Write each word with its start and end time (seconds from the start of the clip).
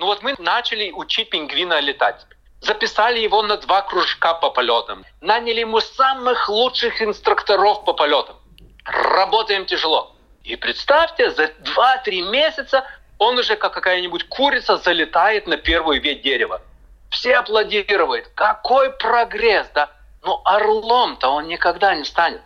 Ну 0.00 0.06
вот 0.06 0.22
мы 0.22 0.34
начали 0.38 0.90
учить 0.92 1.28
пингвина 1.28 1.78
летать. 1.78 2.26
Записали 2.62 3.18
его 3.18 3.42
на 3.42 3.58
два 3.58 3.82
кружка 3.82 4.32
по 4.32 4.48
полетам. 4.48 5.04
Наняли 5.20 5.60
ему 5.60 5.80
самых 5.80 6.48
лучших 6.48 7.02
инструкторов 7.02 7.84
по 7.84 7.92
полетам. 7.92 8.36
Работаем 8.86 9.66
тяжело. 9.66 10.16
И 10.42 10.56
представьте, 10.56 11.30
за 11.30 11.52
2-3 12.06 12.30
месяца 12.30 12.82
он 13.18 13.36
уже, 13.36 13.56
как 13.56 13.74
какая-нибудь 13.74 14.26
курица, 14.28 14.78
залетает 14.78 15.46
на 15.46 15.58
первую 15.58 16.00
ветвь 16.00 16.22
дерева. 16.22 16.62
Все 17.10 17.36
аплодируют. 17.36 18.28
Какой 18.34 18.92
прогресс, 18.92 19.66
да? 19.74 19.90
Но 20.22 20.40
орлом-то 20.46 21.28
он 21.28 21.46
никогда 21.46 21.94
не 21.94 22.04
станет. 22.04 22.40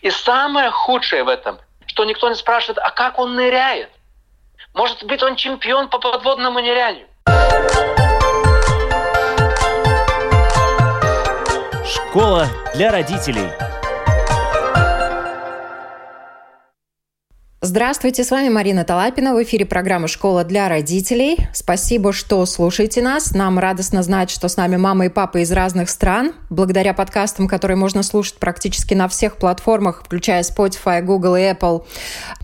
И 0.00 0.10
самое 0.10 0.70
худшее 0.70 1.22
в 1.22 1.28
этом, 1.28 1.60
что 1.86 2.04
никто 2.04 2.28
не 2.28 2.34
спрашивает, 2.34 2.78
а 2.78 2.90
как 2.90 3.20
он 3.20 3.36
ныряет? 3.36 3.90
Может 4.74 5.04
быть, 5.04 5.22
он 5.22 5.36
чемпион 5.36 5.88
по 5.88 5.98
подводному 5.98 6.60
нырянию. 6.60 7.06
Школа 11.86 12.46
для 12.74 12.90
родителей. 12.90 13.69
Здравствуйте, 17.62 18.24
с 18.24 18.30
вами 18.30 18.48
Марина 18.48 18.84
Талапина. 18.84 19.34
В 19.34 19.42
эфире 19.42 19.66
программа 19.66 20.08
«Школа 20.08 20.44
для 20.44 20.70
родителей». 20.70 21.36
Спасибо, 21.52 22.10
что 22.10 22.46
слушаете 22.46 23.02
нас. 23.02 23.34
Нам 23.34 23.58
радостно 23.58 24.02
знать, 24.02 24.30
что 24.30 24.48
с 24.48 24.56
нами 24.56 24.76
мама 24.76 25.04
и 25.04 25.08
папа 25.10 25.42
из 25.42 25.52
разных 25.52 25.90
стран. 25.90 26.32
Благодаря 26.48 26.94
подкастам, 26.94 27.48
которые 27.48 27.76
можно 27.76 28.02
слушать 28.02 28.36
практически 28.36 28.94
на 28.94 29.08
всех 29.08 29.36
платформах, 29.36 30.04
включая 30.06 30.42
Spotify, 30.42 31.02
Google 31.02 31.36
и 31.36 31.42
Apple, 31.42 31.84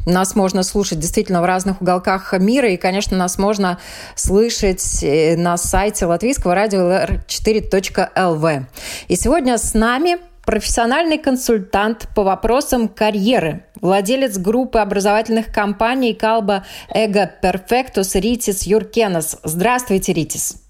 нас 0.05 0.35
можно 0.35 0.63
слушать 0.63 0.99
действительно 0.99 1.41
в 1.41 1.47
разных 1.47 1.81
уголках 1.81 2.35
мира. 2.39 2.69
И, 2.69 2.77
конечно, 2.77 3.17
нас 3.17 3.39
можно 3.39 3.79
слышать 4.17 5.03
э, 5.03 5.35
на 5.39 5.57
сайте 5.57 6.05
латвийского 6.05 6.55
радио 6.55 6.81
lr4.lv. 6.91 8.65
И 9.09 9.17
сегодня 9.17 9.57
с 9.57 9.73
нами 9.73 10.19
профессиональный 10.47 11.19
консультант 11.19 12.09
по 12.15 12.23
вопросам 12.23 12.89
карьеры, 12.89 13.67
владелец 13.83 14.39
группы 14.39 14.79
образовательных 14.79 15.53
компаний 15.53 16.15
Kalba 16.15 16.65
Ergo 16.89 17.31
Perfectus 17.43 18.15
Ритис 18.15 18.63
Юркенас. 18.63 19.41
Здравствуйте, 19.43 20.15
Ритис. 20.15 20.63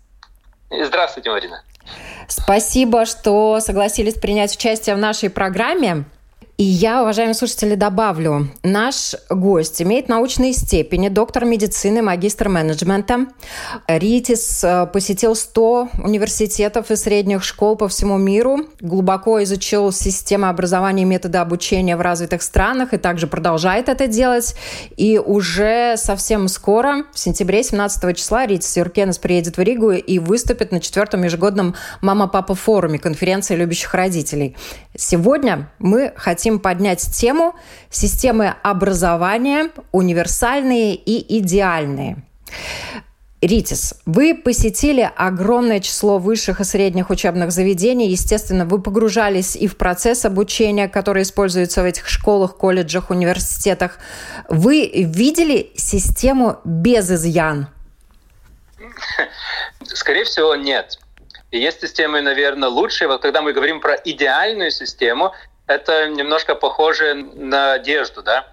Здравствуйте, 0.71 1.31
Марина. 1.31 1.63
Спасибо, 2.27 3.05
что 3.05 3.61
согласились 3.61 4.15
принять 4.15 4.57
участие 4.57 4.97
в 4.97 4.99
нашей 4.99 5.31
программе. 5.31 6.07
И 6.57 6.65
я, 6.65 7.03
уважаемые 7.03 7.35
слушатели, 7.35 7.75
добавлю, 7.75 8.49
наш 8.63 9.15
гость 9.29 9.83
имеет 9.83 10.09
научные 10.09 10.55
степени, 10.55 11.11
доктор 11.11 11.45
медицины, 11.45 12.01
магистр 12.01 12.49
менеджмента. 12.49 13.27
Ритис 13.87 14.65
э, 14.65 14.87
посетил 14.87 15.35
100 15.35 15.91
университетов 16.03 16.91
и 16.91 16.97
средних 16.97 17.45
школ 17.45 17.77
по 17.77 17.89
всему 17.89 18.17
миру, 18.17 18.61
глубоко 18.81 19.43
изучил 19.43 19.93
систему 19.93 20.49
образования 20.49 21.03
и 21.03 21.05
методы 21.05 21.37
обучения 21.37 21.95
в 21.95 22.01
развитых 22.01 22.41
странах 22.41 22.95
и 22.95 22.97
также 22.97 23.27
продолжает 23.27 23.91
это 23.91 24.07
делать. 24.07 24.55
И 24.97 25.19
уже 25.19 25.99
совсем 25.99 26.49
скоро, 26.49 27.05
в 27.13 27.19
сентябре 27.19 27.65
17 27.65 28.17
числа, 28.17 28.47
Ритис 28.47 28.75
Юркенес 28.79 29.19
приедет 29.19 29.59
в 29.59 29.61
Ригу 29.61 29.91
и 29.91 30.19
выступит 30.19 30.73
на 30.73 30.81
четвертом 30.81 31.23
ежегодном 31.23 31.75
«Мама-папа 32.01 32.55
форуме» 32.55 32.99
конференции 32.99 33.55
любящих 33.55 33.93
родителей. 33.93 34.57
Сегодня 34.97 35.71
мы 35.79 36.15
хотим 36.17 36.46
хотим 36.47 36.61
поднять 36.61 37.01
тему 37.01 37.57
системы 37.91 38.55
образования 38.63 39.71
универсальные 39.91 40.95
и 40.95 41.39
идеальные. 41.39 42.19
Ритис, 43.43 43.95
вы 44.07 44.33
посетили 44.33 45.11
огромное 45.17 45.81
число 45.81 46.19
высших 46.19 46.61
и 46.61 46.65
средних 46.65 47.11
учебных 47.11 47.51
заведений. 47.51 48.09
Естественно, 48.09 48.65
вы 48.65 48.81
погружались 48.81 49.57
и 49.57 49.67
в 49.67 49.77
процесс 49.77 50.25
обучения, 50.25 50.89
который 50.89 51.25
используется 51.25 51.83
в 51.83 51.85
этих 51.85 52.07
школах, 52.09 52.57
колледжах, 52.57 53.11
университетах. 53.11 53.99
Вы 54.49 54.89
видели 54.95 55.73
систему 55.75 56.61
без 56.65 57.11
изъян? 57.11 57.67
Скорее 59.83 60.23
всего, 60.23 60.55
нет. 60.55 60.97
Есть 61.51 61.81
системы, 61.81 62.21
наверное, 62.21 62.69
лучшие. 62.69 63.09
Вот 63.09 63.23
когда 63.23 63.43
мы 63.43 63.53
говорим 63.53 63.81
про 63.81 63.95
идеальную 63.95 64.71
систему, 64.71 65.33
это 65.67 66.09
немножко 66.09 66.55
похоже 66.55 67.15
на 67.15 67.73
одежду, 67.73 68.23
да? 68.23 68.47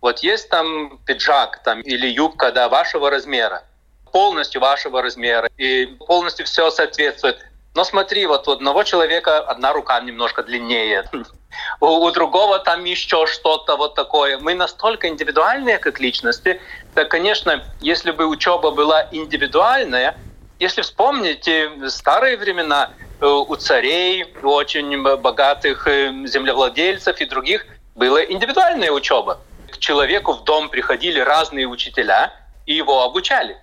Вот 0.00 0.20
есть 0.20 0.48
там 0.48 0.98
пиджак 1.06 1.62
там, 1.64 1.80
или 1.80 2.06
юбка 2.06 2.52
да, 2.52 2.68
вашего 2.68 3.10
размера, 3.10 3.64
полностью 4.12 4.60
вашего 4.60 5.02
размера, 5.02 5.48
и 5.56 5.86
полностью 5.86 6.46
все 6.46 6.70
соответствует. 6.70 7.38
Но 7.74 7.84
смотри, 7.84 8.26
вот 8.26 8.48
у 8.48 8.52
одного 8.52 8.82
человека 8.84 9.38
одна 9.38 9.72
рука 9.72 10.00
немножко 10.00 10.42
длиннее, 10.42 11.04
у, 11.80 11.86
у 11.86 12.10
другого 12.12 12.58
там 12.58 12.84
еще 12.84 13.26
что-то 13.26 13.76
вот 13.76 13.94
такое. 13.94 14.38
Мы 14.38 14.54
настолько 14.54 15.08
индивидуальные 15.08 15.78
как 15.78 16.00
личности, 16.00 16.60
да, 16.94 17.04
конечно, 17.04 17.64
если 17.80 18.10
бы 18.12 18.26
учеба 18.26 18.70
была 18.70 19.08
индивидуальная, 19.10 20.16
если 20.58 20.82
вспомните 20.82 21.70
старые 21.88 22.36
времена, 22.36 22.90
у 23.20 23.56
царей, 23.56 24.26
у 24.42 24.48
очень 24.48 25.02
богатых 25.02 25.86
э, 25.86 26.12
землевладельцев 26.26 27.20
и 27.20 27.26
других 27.26 27.66
была 27.94 28.24
индивидуальная 28.24 28.90
учеба. 28.90 29.40
К 29.70 29.78
человеку 29.78 30.32
в 30.32 30.44
дом 30.44 30.68
приходили 30.68 31.20
разные 31.20 31.66
учителя 31.66 32.32
и 32.66 32.74
его 32.74 33.02
обучали. 33.02 33.56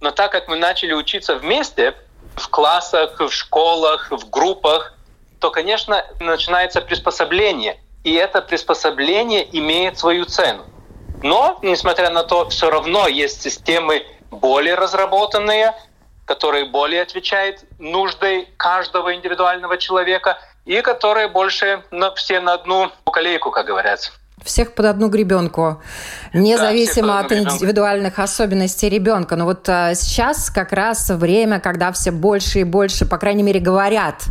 Но 0.00 0.10
так 0.10 0.32
как 0.32 0.48
мы 0.48 0.56
начали 0.56 0.92
учиться 0.92 1.36
вместе, 1.36 1.94
в 2.34 2.48
классах, 2.48 3.18
в 3.20 3.30
школах, 3.30 4.10
в 4.10 4.28
группах, 4.28 4.94
то, 5.40 5.50
конечно, 5.50 6.04
начинается 6.20 6.80
приспособление. 6.80 7.78
И 8.04 8.12
это 8.12 8.42
приспособление 8.42 9.46
имеет 9.58 9.98
свою 9.98 10.24
цену. 10.24 10.64
Но, 11.22 11.58
несмотря 11.62 12.10
на 12.10 12.24
то, 12.24 12.48
все 12.48 12.70
равно 12.70 13.08
есть 13.08 13.42
системы 13.42 14.06
более 14.30 14.74
разработанные, 14.74 15.74
которые 16.26 16.66
более 16.66 17.02
отвечают 17.02 17.60
нуждой 17.78 18.48
каждого 18.58 19.14
индивидуального 19.14 19.78
человека 19.78 20.38
и 20.66 20.82
которые 20.82 21.28
больше 21.28 21.82
на, 21.90 22.14
все 22.14 22.40
на 22.40 22.54
одну 22.54 22.90
колейку, 23.10 23.50
как 23.50 23.66
говорят. 23.66 24.12
Всех 24.44 24.74
под 24.74 24.84
одну 24.86 25.08
гребенку, 25.08 25.80
независимо 26.34 27.08
да, 27.08 27.20
от 27.20 27.32
индивидуальных 27.32 28.18
особенностей 28.18 28.90
ребенка. 28.90 29.34
Но 29.36 29.46
вот 29.46 29.66
а, 29.68 29.94
сейчас 29.94 30.50
как 30.50 30.72
раз 30.72 31.08
время, 31.08 31.58
когда 31.58 31.90
все 31.92 32.10
больше 32.10 32.60
и 32.60 32.64
больше, 32.64 33.06
по 33.06 33.16
крайней 33.16 33.42
мере, 33.42 33.60
говорят 33.60 34.24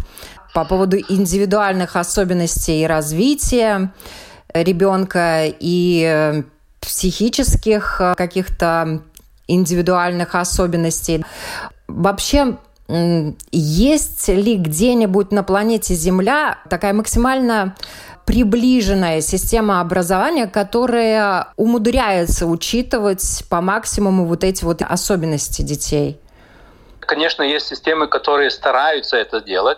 по 0.54 0.64
поводу 0.64 0.98
индивидуальных 0.98 1.96
особенностей 1.96 2.84
и 2.84 2.88
развития 2.88 3.92
ребенка 4.54 5.46
и 5.48 6.04
э, 6.08 6.44
психических 6.80 7.98
э, 8.00 8.14
каких-то 8.16 9.02
индивидуальных 9.48 10.36
особенностей. 10.36 11.26
Вообще, 11.88 12.58
есть 13.52 14.28
ли 14.28 14.58
где-нибудь 14.58 15.32
на 15.32 15.44
планете 15.44 15.94
Земля 15.94 16.60
такая 16.70 16.94
максимально 16.94 17.76
приближенная 18.26 19.22
система 19.22 19.82
образования, 19.82 20.48
которая 20.48 21.50
умудряется 21.58 22.48
учитывать 22.48 23.44
по 23.50 23.62
максимуму 23.62 24.26
вот 24.26 24.44
эти 24.44 24.64
вот 24.64 24.82
особенности 24.82 25.62
детей? 25.62 26.20
Конечно, 27.02 27.44
есть 27.44 27.68
системы, 27.68 28.08
которые 28.08 28.50
стараются 28.50 29.18
это 29.18 29.42
делать 29.42 29.78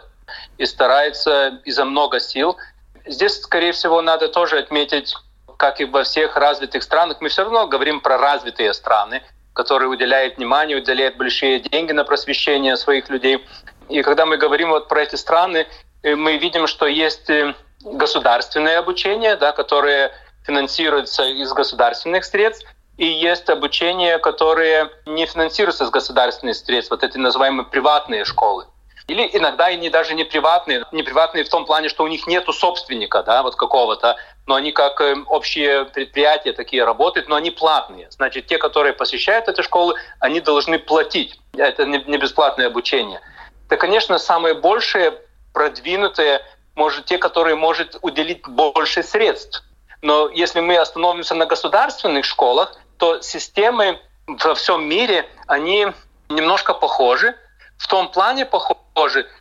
и 0.58 0.66
стараются 0.66 1.60
изо 1.66 1.84
много 1.86 2.20
сил. 2.20 2.58
Здесь, 3.06 3.42
скорее 3.42 3.74
всего, 3.74 4.02
надо 4.02 4.30
тоже 4.30 4.60
отметить, 4.60 5.14
как 5.58 5.82
и 5.82 5.86
во 5.86 6.04
всех 6.04 6.38
развитых 6.38 6.84
странах, 6.84 7.18
мы 7.20 7.30
все 7.30 7.44
равно 7.44 7.68
говорим 7.68 8.00
про 8.00 8.18
развитые 8.18 8.74
страны, 8.74 9.24
который 9.58 9.92
уделяет 9.92 10.38
внимание, 10.38 10.78
уделяет 10.78 11.18
большие 11.18 11.60
деньги 11.60 11.92
на 11.92 12.04
просвещение 12.04 12.78
своих 12.78 13.10
людей. 13.10 13.44
И 13.90 14.04
когда 14.04 14.26
мы 14.26 14.38
говорим 14.38 14.70
вот 14.70 14.88
про 14.88 15.02
эти 15.02 15.16
страны, 15.16 15.66
э, 16.04 16.16
мы 16.16 16.38
видим, 16.38 16.68
что 16.68 16.86
есть 16.86 17.30
э, 17.30 17.56
государственное 17.82 18.78
обучение, 18.78 19.36
да, 19.36 19.52
которое 19.52 20.12
финансируется 20.46 21.24
из 21.24 21.52
государственных 21.54 22.24
средств, 22.24 22.68
и 22.98 23.06
есть 23.06 23.50
обучение, 23.50 24.20
которое 24.20 24.92
не 25.08 25.26
финансируется 25.26 25.86
из 25.86 25.90
государственных 25.90 26.56
средств, 26.56 26.92
вот 26.92 27.04
эти 27.04 27.18
называемые 27.18 27.66
приватные 27.66 28.26
школы. 28.26 28.66
Или 29.08 29.30
иногда 29.32 29.68
они 29.68 29.90
даже 29.90 30.14
не 30.16 30.26
приватные, 30.26 30.86
не 30.92 31.02
приватные 31.02 31.46
в 31.46 31.50
том 31.50 31.66
плане, 31.66 31.88
что 31.88 32.04
у 32.04 32.08
них 32.08 32.28
нету 32.28 32.52
собственника, 32.52 33.24
да, 33.24 33.42
вот 33.42 33.56
какого-то, 33.56 34.18
но 34.46 34.56
они 34.56 34.74
как 34.74 35.00
э, 35.00 35.16
общие 35.28 35.86
предприятия 35.86 36.52
такие 36.52 36.84
работают, 36.84 37.30
но 37.30 37.36
они 37.36 37.50
платные. 37.50 38.12
Значит, 38.12 38.48
те, 38.48 38.58
которые 38.58 38.92
посещают 38.92 39.48
эти 39.48 39.62
школы, 39.62 39.96
они 40.20 40.42
должны 40.42 40.78
платить. 40.78 41.40
Это 41.56 41.86
не 41.86 42.18
бесплатное 42.18 42.68
обучение. 42.68 43.22
Это, 43.68 43.78
конечно, 43.78 44.18
самые 44.20 44.56
большие 44.56 45.14
продвинутые, 45.54 46.42
может, 46.76 47.06
те, 47.06 47.18
которые 47.18 47.56
может 47.56 47.98
уделить 48.02 48.46
больше 48.46 49.04
средств. 49.04 49.64
Но 50.02 50.30
если 50.30 50.60
мы 50.60 50.78
остановимся 50.78 51.34
на 51.34 51.46
государственных 51.46 52.26
школах, 52.26 52.76
то 52.98 53.22
системы 53.22 54.00
во 54.28 54.54
всем 54.54 54.84
мире, 54.84 55.30
они 55.48 55.88
немножко 56.30 56.74
похожи. 56.74 57.36
В 57.78 57.88
том 57.88 58.12
плане 58.12 58.46
похожи, 58.46 58.80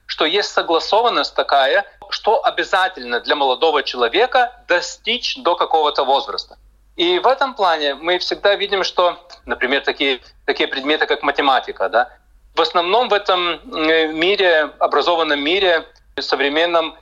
что 0.07 0.25
есть 0.25 0.51
согласованность 0.51 1.35
такая, 1.35 1.85
что 2.11 2.45
обязательно 2.45 3.21
для 3.21 3.35
молодого 3.35 3.83
человека 3.83 4.53
достичь 4.69 5.37
до 5.39 5.57
какого-то 5.57 6.05
возраста. 6.05 6.57
И 6.97 7.19
в 7.19 7.27
этом 7.27 7.55
плане 7.55 7.95
мы 7.95 8.19
всегда 8.19 8.55
видим, 8.55 8.85
что, 8.85 9.19
например, 9.45 9.83
такие, 9.83 10.21
такие 10.47 10.69
предметы, 10.69 11.07
как 11.07 11.23
математика, 11.23 11.89
да, 11.89 12.11
в 12.55 12.61
основном 12.61 13.09
в 13.09 13.13
этом 13.13 13.61
мире, 14.19 14.71
образованном 14.79 15.41
мире, 15.43 15.87
современном, 16.19 16.97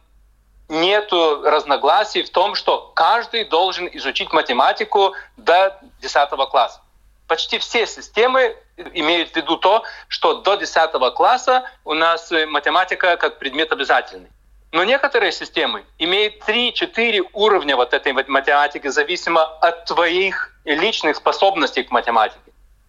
нет 0.68 1.12
разногласий 1.12 2.22
в 2.22 2.30
том, 2.30 2.54
что 2.54 2.92
каждый 2.96 3.44
должен 3.44 3.88
изучить 3.92 4.32
математику 4.32 5.14
до 5.36 5.78
10 6.00 6.28
класса. 6.50 6.80
Почти 7.28 7.58
все 7.58 7.86
системы 7.86 8.56
имеют 8.76 9.30
в 9.30 9.36
виду 9.36 9.56
то, 9.56 9.84
что 10.08 10.34
до 10.34 10.56
10 10.56 10.90
класса 11.14 11.68
у 11.84 11.94
нас 11.94 12.30
математика 12.30 13.16
как 13.16 13.38
предмет 13.38 13.72
обязательный. 13.72 14.28
Но 14.72 14.82
некоторые 14.82 15.30
системы 15.30 15.84
имеют 15.98 16.42
3-4 16.48 17.28
уровня 17.32 17.76
вот 17.76 17.94
этой 17.94 18.12
математики, 18.12 18.88
зависимо 18.88 19.44
от 19.44 19.84
твоих 19.84 20.52
личных 20.64 21.16
способностей 21.16 21.84
к 21.84 21.92
математике. 21.92 22.40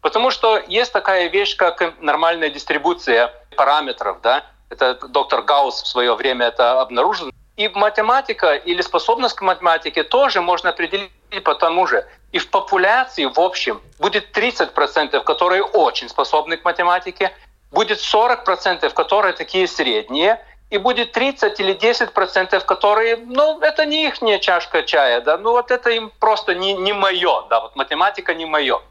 Потому 0.01 0.31
что 0.31 0.57
есть 0.67 0.91
такая 0.93 1.27
вещь, 1.27 1.55
как 1.55 1.93
нормальная 1.99 2.49
дистрибуция 2.49 3.33
параметров. 3.55 4.17
Да? 4.23 4.45
Это 4.69 4.95
доктор 5.09 5.43
Гаусс 5.43 5.83
в 5.83 5.87
свое 5.87 6.15
время 6.15 6.47
это 6.47 6.81
обнаружил. 6.81 7.31
И 7.55 7.69
математика 7.69 8.55
или 8.55 8.81
способность 8.81 9.35
к 9.35 9.41
математике 9.41 10.03
тоже 10.03 10.41
можно 10.41 10.71
определить 10.71 11.11
по 11.43 11.55
тому 11.55 11.87
же. 11.87 12.05
И 12.35 12.37
в 12.37 12.49
популяции 12.49 13.23
в 13.23 13.39
общем 13.39 13.81
будет 13.97 14.37
30%, 14.37 15.23
которые 15.23 15.63
очень 15.63 16.09
способны 16.09 16.57
к 16.57 16.65
математике, 16.65 17.31
будет 17.71 17.99
40%, 17.99 18.89
которые 18.89 19.31
такие 19.31 19.69
средние, 19.69 20.45
и 20.69 20.77
будет 20.77 21.13
30 21.13 21.57
или 21.61 21.71
10 21.71 22.11
процентов, 22.11 22.65
которые, 22.65 23.15
ну, 23.15 23.61
это 23.61 23.85
не 23.85 24.05
их 24.05 24.19
чашка 24.41 24.83
чая, 24.83 25.21
да, 25.21 25.37
ну, 25.37 25.51
вот 25.51 25.71
это 25.71 25.91
им 25.91 26.11
просто 26.19 26.53
не, 26.55 26.73
не 26.73 26.91
мое, 26.91 27.43
да, 27.49 27.61
вот 27.61 27.77
математика 27.77 28.33
не 28.33 28.45
мое. 28.45 28.81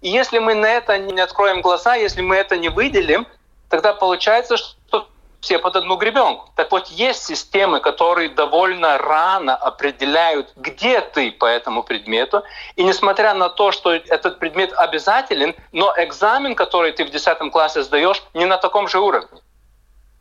И 0.00 0.08
если 0.08 0.40
мы 0.40 0.54
на 0.54 0.66
это 0.66 0.98
не 0.98 1.20
откроем 1.20 1.60
глаза, 1.60 1.94
если 1.94 2.20
мы 2.20 2.34
это 2.34 2.56
не 2.56 2.68
выделим, 2.68 3.28
тогда 3.68 3.92
получается, 3.92 4.56
что 4.56 5.06
все 5.40 5.58
под 5.58 5.76
одну 5.76 5.96
гребенку. 5.96 6.50
Так 6.56 6.70
вот, 6.72 6.88
есть 6.88 7.24
системы, 7.24 7.80
которые 7.80 8.28
довольно 8.28 8.98
рано 8.98 9.54
определяют, 9.54 10.52
где 10.56 11.00
ты 11.00 11.30
по 11.30 11.46
этому 11.46 11.82
предмету. 11.82 12.42
И 12.76 12.82
несмотря 12.82 13.34
на 13.34 13.48
то, 13.48 13.70
что 13.70 13.92
этот 13.92 14.38
предмет 14.38 14.72
обязателен, 14.72 15.54
но 15.72 15.94
экзамен, 15.96 16.54
который 16.54 16.92
ты 16.92 17.04
в 17.04 17.10
10 17.10 17.52
классе 17.52 17.82
сдаешь, 17.82 18.22
не 18.34 18.46
на 18.46 18.56
таком 18.56 18.88
же 18.88 18.98
уровне. 18.98 19.40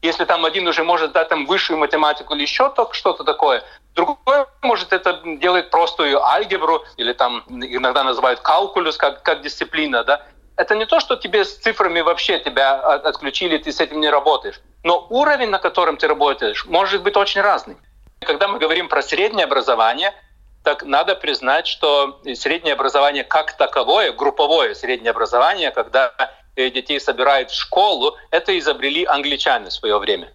Если 0.04 0.26
там 0.26 0.46
один 0.46 0.68
уже 0.68 0.84
может 0.84 1.12
дать 1.12 1.30
там 1.30 1.48
высшую 1.48 1.80
математику 1.80 2.36
или 2.36 2.44
еще 2.44 2.72
что-то 2.92 3.24
такое, 3.24 3.64
другой 3.96 4.46
может 4.62 4.94
это 4.94 5.20
делать 5.26 5.72
простую 5.72 6.24
алгебру 6.24 6.84
или 6.98 7.14
там 7.14 7.44
иногда 7.50 8.04
называют 8.04 8.40
калкулюс 8.42 8.96
как, 8.98 9.24
как 9.24 9.42
дисциплина, 9.42 10.04
да. 10.04 10.22
Это 10.56 10.76
не 10.76 10.86
то, 10.86 11.00
что 11.00 11.16
тебе 11.16 11.46
с 11.46 11.58
цифрами 11.58 12.02
вообще 12.02 12.40
тебя 12.40 12.76
отключили, 12.76 13.58
ты 13.58 13.72
с 13.72 13.80
этим 13.80 14.00
не 14.00 14.10
работаешь. 14.10 14.60
Но 14.84 15.08
уровень, 15.10 15.50
на 15.50 15.60
котором 15.60 15.98
ты 15.98 16.08
работаешь, 16.08 16.66
может 16.66 17.04
быть 17.04 17.18
очень 17.18 17.42
разный. 17.42 17.76
Когда 18.22 18.48
мы 18.48 18.60
говорим 18.60 18.88
про 18.90 19.02
среднее 19.02 19.46
образование, 19.46 20.14
так 20.64 20.84
надо 20.84 21.16
признать, 21.16 21.68
что 21.68 22.20
среднее 22.36 22.74
образование 22.74 23.24
как 23.24 23.58
таковое, 23.58 24.12
групповое 24.12 24.76
среднее 24.76 25.12
образование, 25.12 25.72
когда 25.72 26.14
детей 26.56 27.00
собирают 27.00 27.52
в 27.52 27.56
школу, 27.56 28.18
это 28.32 28.58
изобрели 28.58 29.06
англичане 29.06 29.70
в 29.70 29.74
свое 29.74 30.00
время. 30.00 30.34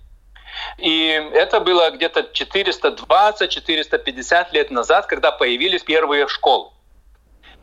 И 0.79 1.09
это 1.33 1.61
было 1.61 1.91
где-то 1.91 2.21
420-450 2.21 4.53
лет 4.53 4.71
назад, 4.71 5.06
когда 5.06 5.33
появились 5.33 5.83
первые 5.83 6.29
школы. 6.29 6.71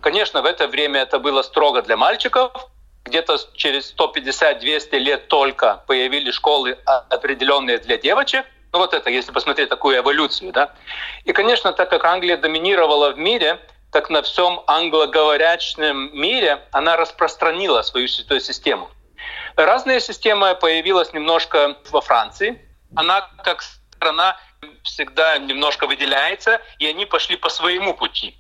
Конечно, 0.02 0.42
в 0.42 0.46
это 0.46 0.68
время 0.68 1.02
это 1.02 1.20
было 1.20 1.44
строго 1.44 1.82
для 1.82 1.96
мальчиков. 1.98 2.52
Где-то 3.10 3.38
через 3.56 3.94
150-200 3.98 4.98
лет 5.00 5.28
только 5.28 5.84
появились 5.88 6.36
школы 6.36 6.78
определенные 6.86 7.80
для 7.80 7.98
девочек. 7.98 8.46
Ну 8.72 8.78
вот 8.78 8.94
это, 8.94 9.10
если 9.10 9.32
посмотреть 9.32 9.70
такую 9.70 9.98
эволюцию. 9.98 10.52
Да? 10.52 10.76
И, 11.26 11.34
конечно, 11.34 11.74
так 11.74 11.90
как 11.90 12.06
Англия 12.06 12.38
доминировала 12.38 13.12
в 13.12 13.18
мире, 13.18 13.60
так 13.92 14.12
на 14.12 14.22
всем 14.22 14.62
англоговорящем 14.68 16.16
мире 16.16 16.62
она 16.72 16.98
распространила 16.98 17.82
свою 17.82 18.08
систему. 18.08 18.90
Разная 19.56 20.00
система 20.00 20.54
появилась 20.54 21.12
немножко 21.12 21.78
во 21.90 22.02
Франции. 22.02 22.62
Она 22.96 23.28
как 23.44 23.64
страна 23.64 24.38
всегда 24.84 25.40
немножко 25.40 25.88
выделяется, 25.88 26.62
и 26.78 26.86
они 26.86 27.08
пошли 27.08 27.38
по 27.38 27.50
своему 27.50 27.96
пути. 27.96 28.38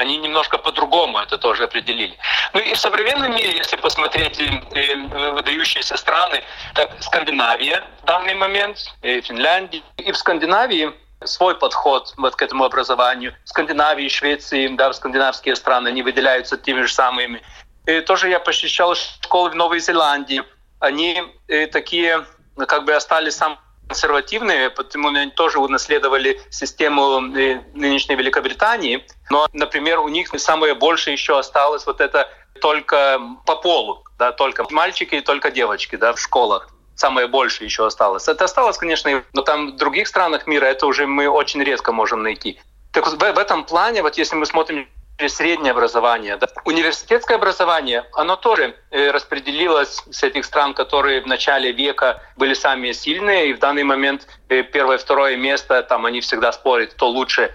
Они 0.00 0.16
немножко 0.16 0.56
по-другому 0.56 1.18
это 1.18 1.36
тоже 1.36 1.64
определили. 1.64 2.16
Ну 2.54 2.60
и 2.60 2.72
в 2.72 2.78
современном 2.78 3.36
мире, 3.36 3.54
если 3.54 3.76
посмотреть 3.76 4.40
э, 4.40 4.96
выдающиеся 5.32 5.98
страны, 5.98 6.42
так 6.74 6.90
Скандинавия 7.00 7.84
в 8.02 8.06
данный 8.06 8.32
момент, 8.32 8.78
и 9.02 9.20
Финляндия. 9.20 9.82
И 9.98 10.10
в 10.10 10.16
Скандинавии 10.16 10.90
свой 11.24 11.54
подход 11.54 12.14
вот 12.16 12.34
к 12.34 12.40
этому 12.40 12.64
образованию. 12.64 13.34
Скандинавии, 13.44 14.08
Швеции, 14.08 14.68
да, 14.68 14.90
скандинавские 14.94 15.54
страны, 15.54 15.88
они 15.88 16.02
выделяются 16.02 16.56
теми 16.56 16.80
же 16.80 16.94
самыми. 16.94 17.42
И 17.84 18.00
тоже 18.00 18.30
я 18.30 18.40
посещал 18.40 18.94
школы 18.94 19.50
в 19.50 19.54
Новой 19.54 19.80
Зеландии. 19.80 20.42
Они 20.78 21.22
э, 21.48 21.66
такие, 21.66 22.24
как 22.56 22.86
бы 22.86 22.94
остались 22.94 23.36
самые 23.36 23.58
консервативные, 23.90 24.70
потому 24.70 25.08
они 25.08 25.32
тоже 25.32 25.58
унаследовали 25.58 26.40
систему 26.50 27.20
э, 27.36 27.60
нынешней 27.74 28.14
Великобритании. 28.14 29.04
Но, 29.30 29.48
например, 29.52 29.98
у 29.98 30.08
них 30.08 30.28
самое 30.36 30.74
больше 30.74 31.10
еще 31.10 31.36
осталось 31.36 31.86
вот 31.86 32.00
это 32.00 32.28
только 32.60 33.20
по 33.46 33.56
полу, 33.56 34.04
да, 34.16 34.30
только 34.30 34.64
мальчики 34.70 35.16
и 35.16 35.20
только 35.20 35.50
девочки 35.50 35.96
да, 35.96 36.12
в 36.12 36.20
школах 36.20 36.68
самое 36.94 37.26
большее 37.26 37.66
еще 37.66 37.86
осталось. 37.86 38.28
Это 38.28 38.44
осталось, 38.44 38.76
конечно, 38.76 39.24
но 39.32 39.42
там 39.42 39.72
в 39.72 39.76
других 39.76 40.06
странах 40.06 40.46
мира 40.46 40.66
это 40.66 40.86
уже 40.86 41.06
мы 41.06 41.28
очень 41.28 41.62
редко 41.62 41.92
можем 41.92 42.22
найти. 42.22 42.60
Так 42.92 43.06
вот, 43.06 43.14
в, 43.14 43.18
в 43.18 43.38
этом 43.38 43.64
плане, 43.64 44.02
вот 44.02 44.18
если 44.18 44.36
мы 44.36 44.44
смотрим 44.44 44.86
среднее 45.28 45.72
образование. 45.72 46.36
Да. 46.36 46.48
Университетское 46.64 47.36
образование, 47.36 48.04
оно 48.12 48.36
тоже 48.36 48.74
э, 48.90 49.10
распределилось 49.10 50.02
с 50.10 50.22
этих 50.22 50.44
стран, 50.44 50.74
которые 50.74 51.22
в 51.22 51.26
начале 51.26 51.72
века 51.72 52.22
были 52.36 52.54
самые 52.54 52.94
сильные, 52.94 53.50
и 53.50 53.52
в 53.52 53.58
данный 53.58 53.84
момент 53.84 54.26
э, 54.48 54.62
первое, 54.62 54.98
второе 54.98 55.36
место, 55.36 55.82
там 55.82 56.06
они 56.06 56.20
всегда 56.20 56.52
спорят, 56.52 56.94
кто 56.94 57.08
лучше 57.08 57.54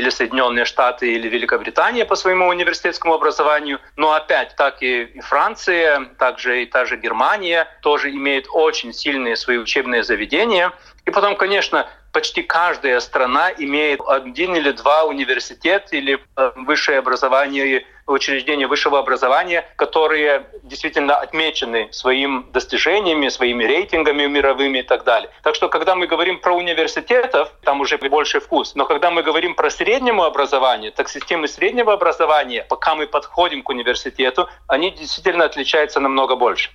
или 0.00 0.10
Соединенные 0.10 0.64
Штаты, 0.64 1.12
или 1.12 1.28
Великобритания 1.28 2.04
по 2.04 2.16
своему 2.16 2.48
университетскому 2.48 3.14
образованию. 3.14 3.78
Но 3.96 4.12
опять, 4.12 4.56
так 4.56 4.82
и 4.82 5.20
Франция, 5.20 6.06
также 6.18 6.62
и 6.62 6.66
та 6.66 6.86
же 6.86 6.96
Германия 6.96 7.68
тоже 7.82 8.10
имеют 8.10 8.46
очень 8.50 8.92
сильные 8.92 9.36
свои 9.36 9.58
учебные 9.58 10.02
заведения. 10.02 10.72
И 11.04 11.10
потом, 11.10 11.36
конечно, 11.36 11.86
почти 12.12 12.42
каждая 12.42 13.00
страна 13.00 13.50
имеет 13.58 14.00
один 14.06 14.56
или 14.56 14.72
два 14.72 15.04
университета 15.04 15.96
или 15.96 16.18
э, 16.36 16.52
высшее 16.56 16.98
образование, 16.98 17.84
учреждения 18.12 18.66
высшего 18.66 18.98
образования, 18.98 19.64
которые 19.76 20.46
действительно 20.62 21.16
отмечены 21.16 21.88
своими 21.92 22.42
достижениями, 22.52 23.28
своими 23.28 23.64
рейтингами 23.64 24.26
мировыми 24.26 24.78
и 24.78 24.82
так 24.82 25.04
далее. 25.04 25.30
Так 25.42 25.54
что, 25.54 25.68
когда 25.68 25.94
мы 25.94 26.06
говорим 26.06 26.38
про 26.38 26.54
университетов, 26.54 27.52
там 27.64 27.80
уже 27.80 27.98
больше 27.98 28.40
вкус. 28.40 28.74
Но 28.74 28.86
когда 28.86 29.10
мы 29.10 29.22
говорим 29.22 29.54
про 29.54 29.70
среднему 29.70 30.24
образованию, 30.24 30.92
так 30.92 31.08
системы 31.08 31.48
среднего 31.48 31.92
образования, 31.92 32.66
пока 32.68 32.94
мы 32.94 33.06
подходим 33.06 33.62
к 33.62 33.68
университету, 33.68 34.48
они 34.66 34.90
действительно 34.90 35.44
отличаются 35.44 36.00
намного 36.00 36.36
больше. 36.36 36.70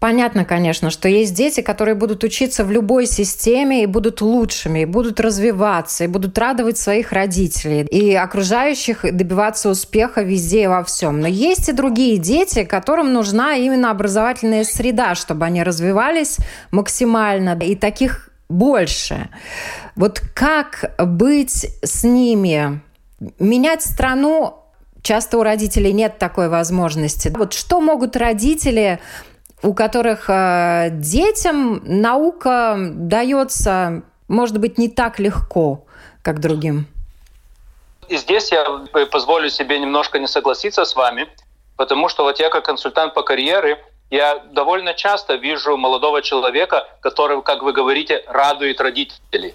Понятно, 0.00 0.44
конечно, 0.44 0.90
что 0.90 1.08
есть 1.08 1.34
дети, 1.34 1.60
которые 1.60 1.96
будут 1.96 2.22
учиться 2.22 2.64
в 2.64 2.70
любой 2.70 3.06
системе 3.06 3.82
и 3.82 3.86
будут 3.86 4.20
лучшими, 4.20 4.80
и 4.80 4.84
будут 4.84 5.18
развиваться, 5.18 6.04
и 6.04 6.06
будут 6.06 6.38
радовать 6.38 6.78
своих 6.78 7.10
родителей, 7.10 7.82
и 7.82 8.14
окружающих 8.14 9.00
добиваться 9.02 9.68
успеха 9.68 10.22
везде 10.22 10.64
и 10.64 10.66
во 10.68 10.84
всем. 10.84 11.20
Но 11.20 11.26
есть 11.26 11.68
и 11.68 11.72
другие 11.72 12.18
дети, 12.18 12.62
которым 12.62 13.12
нужна 13.12 13.56
именно 13.56 13.90
образовательная 13.90 14.62
среда, 14.62 15.16
чтобы 15.16 15.46
они 15.46 15.64
развивались 15.64 16.36
максимально, 16.70 17.58
и 17.60 17.74
таких 17.74 18.30
больше. 18.48 19.28
Вот 19.96 20.20
как 20.32 20.94
быть 20.98 21.66
с 21.82 22.04
ними? 22.04 22.80
Менять 23.40 23.82
страну 23.82 24.54
Часто 25.00 25.38
у 25.38 25.42
родителей 25.42 25.92
нет 25.92 26.18
такой 26.18 26.48
возможности. 26.48 27.32
Вот 27.34 27.52
что 27.54 27.80
могут 27.80 28.16
родители 28.16 28.98
у 29.62 29.74
которых 29.74 30.28
э, 30.28 30.88
детям 30.92 31.80
наука 31.84 32.76
дается, 32.78 34.02
может 34.28 34.58
быть, 34.58 34.78
не 34.78 34.88
так 34.88 35.18
легко, 35.18 35.84
как 36.22 36.40
другим. 36.40 36.86
И 38.08 38.16
здесь 38.16 38.52
я 38.52 38.64
позволю 39.10 39.50
себе 39.50 39.78
немножко 39.78 40.18
не 40.18 40.26
согласиться 40.26 40.84
с 40.84 40.96
вами, 40.96 41.28
потому 41.76 42.08
что 42.08 42.24
вот 42.24 42.40
я 42.40 42.48
как 42.48 42.64
консультант 42.64 43.14
по 43.14 43.22
карьере, 43.22 43.78
Я 44.10 44.38
довольно 44.52 44.94
часто 44.94 45.34
вижу 45.34 45.76
молодого 45.76 46.22
человека, 46.22 46.88
который, 47.00 47.42
как 47.42 47.62
вы 47.62 47.72
говорите, 47.72 48.24
радует 48.26 48.80
родителей. 48.80 49.54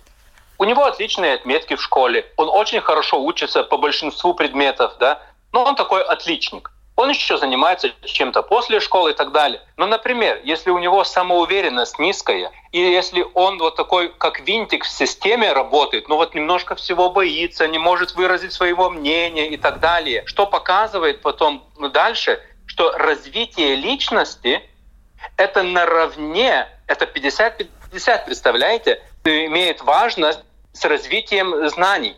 У 0.60 0.66
него 0.66 0.86
отличные 0.86 1.34
отметки 1.34 1.76
в 1.76 1.82
школе, 1.82 2.26
он 2.38 2.50
очень 2.50 2.80
хорошо 2.82 3.24
учится 3.24 3.64
по 3.64 3.78
большинству 3.78 4.36
предметов, 4.36 4.98
да, 5.00 5.20
но 5.52 5.64
он 5.64 5.76
такой 5.76 6.04
отличник. 6.04 6.73
Он 6.96 7.10
еще 7.10 7.38
занимается 7.38 7.90
чем-то 8.04 8.44
после 8.44 8.80
школы 8.80 9.12
и 9.12 9.14
так 9.14 9.32
далее. 9.32 9.62
Но, 9.78 9.88
например, 9.88 10.40
если 10.44 10.70
у 10.70 10.78
него 10.78 11.04
самоуверенность 11.04 11.98
низкая, 11.98 12.52
и 12.72 12.80
если 12.80 13.26
он 13.34 13.58
вот 13.58 13.76
такой, 13.76 14.10
как 14.10 14.42
винтик 14.42 14.86
в 14.86 14.90
системе 14.90 15.54
работает, 15.54 16.08
ну 16.08 16.18
вот 16.18 16.36
немножко 16.36 16.76
всего 16.76 17.10
боится, 17.10 17.68
не 17.68 17.80
может 17.80 18.14
выразить 18.14 18.54
своего 18.54 18.92
мнения 18.92 19.50
и 19.50 19.58
так 19.58 19.80
далее, 19.80 20.24
что 20.28 20.46
показывает 20.46 21.22
потом 21.22 21.64
дальше, 21.92 22.40
что 22.68 22.92
развитие 22.92 23.76
личности— 23.76 24.62
это 25.38 25.64
наравне, 25.64 26.68
это 26.86 27.06
50-50, 27.06 28.26
представляете, 28.26 29.02
имеет 29.24 29.82
важность 29.82 30.40
с 30.74 30.86
развитием 30.86 31.68
знаний. 31.70 32.16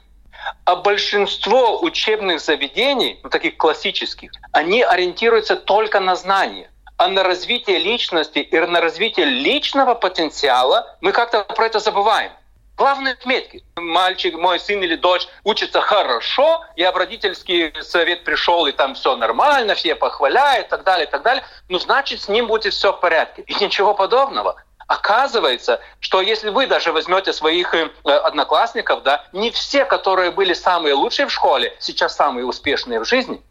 А 0.65 0.75
большинство 0.75 1.81
учебных 1.81 2.39
заведений, 2.39 3.19
ну, 3.23 3.29
таких 3.29 3.57
классических, 3.57 4.31
они 4.51 4.83
ориентируются 4.83 5.55
только 5.55 5.99
на 5.99 6.15
знания. 6.15 6.69
А 6.97 7.07
на 7.07 7.23
развитие 7.23 7.77
личности 7.77 8.39
и 8.39 8.59
на 8.59 8.79
развитие 8.79 9.25
личного 9.25 9.95
потенциала 9.95 10.97
мы 11.01 11.11
как-то 11.11 11.43
про 11.43 11.65
это 11.65 11.79
забываем. 11.79 12.31
Главные 12.77 13.13
отметки. 13.13 13.63
Мальчик, 13.77 14.35
мой 14.35 14.59
сын 14.59 14.83
или 14.83 14.95
дочь 14.95 15.27
учится 15.45 15.79
хорошо, 15.79 16.65
я 16.75 16.91
в 16.91 16.97
родительский 16.97 17.73
совет 17.81 18.25
пришел, 18.25 18.65
и 18.67 18.73
там 18.73 18.95
все 18.95 19.15
нормально, 19.15 19.75
все 19.75 19.95
похваляют, 19.95 20.67
и 20.67 20.69
так 20.69 20.83
далее, 20.83 21.07
и 21.07 21.09
так 21.09 21.21
далее. 21.21 21.43
Ну, 21.69 21.79
значит, 21.79 22.21
с 22.21 22.27
ним 22.27 22.47
будет 22.47 22.73
все 22.73 22.91
в 22.91 22.99
порядке. 22.99 23.43
И 23.47 23.63
ничего 23.63 23.93
подобного. 23.93 24.61
Оказывается, 24.87 25.81
что 25.99 26.21
если 26.21 26.49
вы 26.49 26.67
даже 26.67 26.91
возьмете 26.91 27.33
своих 27.33 27.73
э, 27.73 27.89
одноклассников, 28.03 29.01
да, 29.01 29.25
не 29.33 29.49
все, 29.49 29.83
которые 29.83 30.29
были 30.31 30.53
самые 30.53 30.93
лучшие 30.93 31.25
в 31.25 31.31
школе, 31.31 31.75
сейчас 31.79 32.15
самые 32.15 32.45
успешные 32.45 32.99
в 32.99 33.05
жизни. 33.05 33.41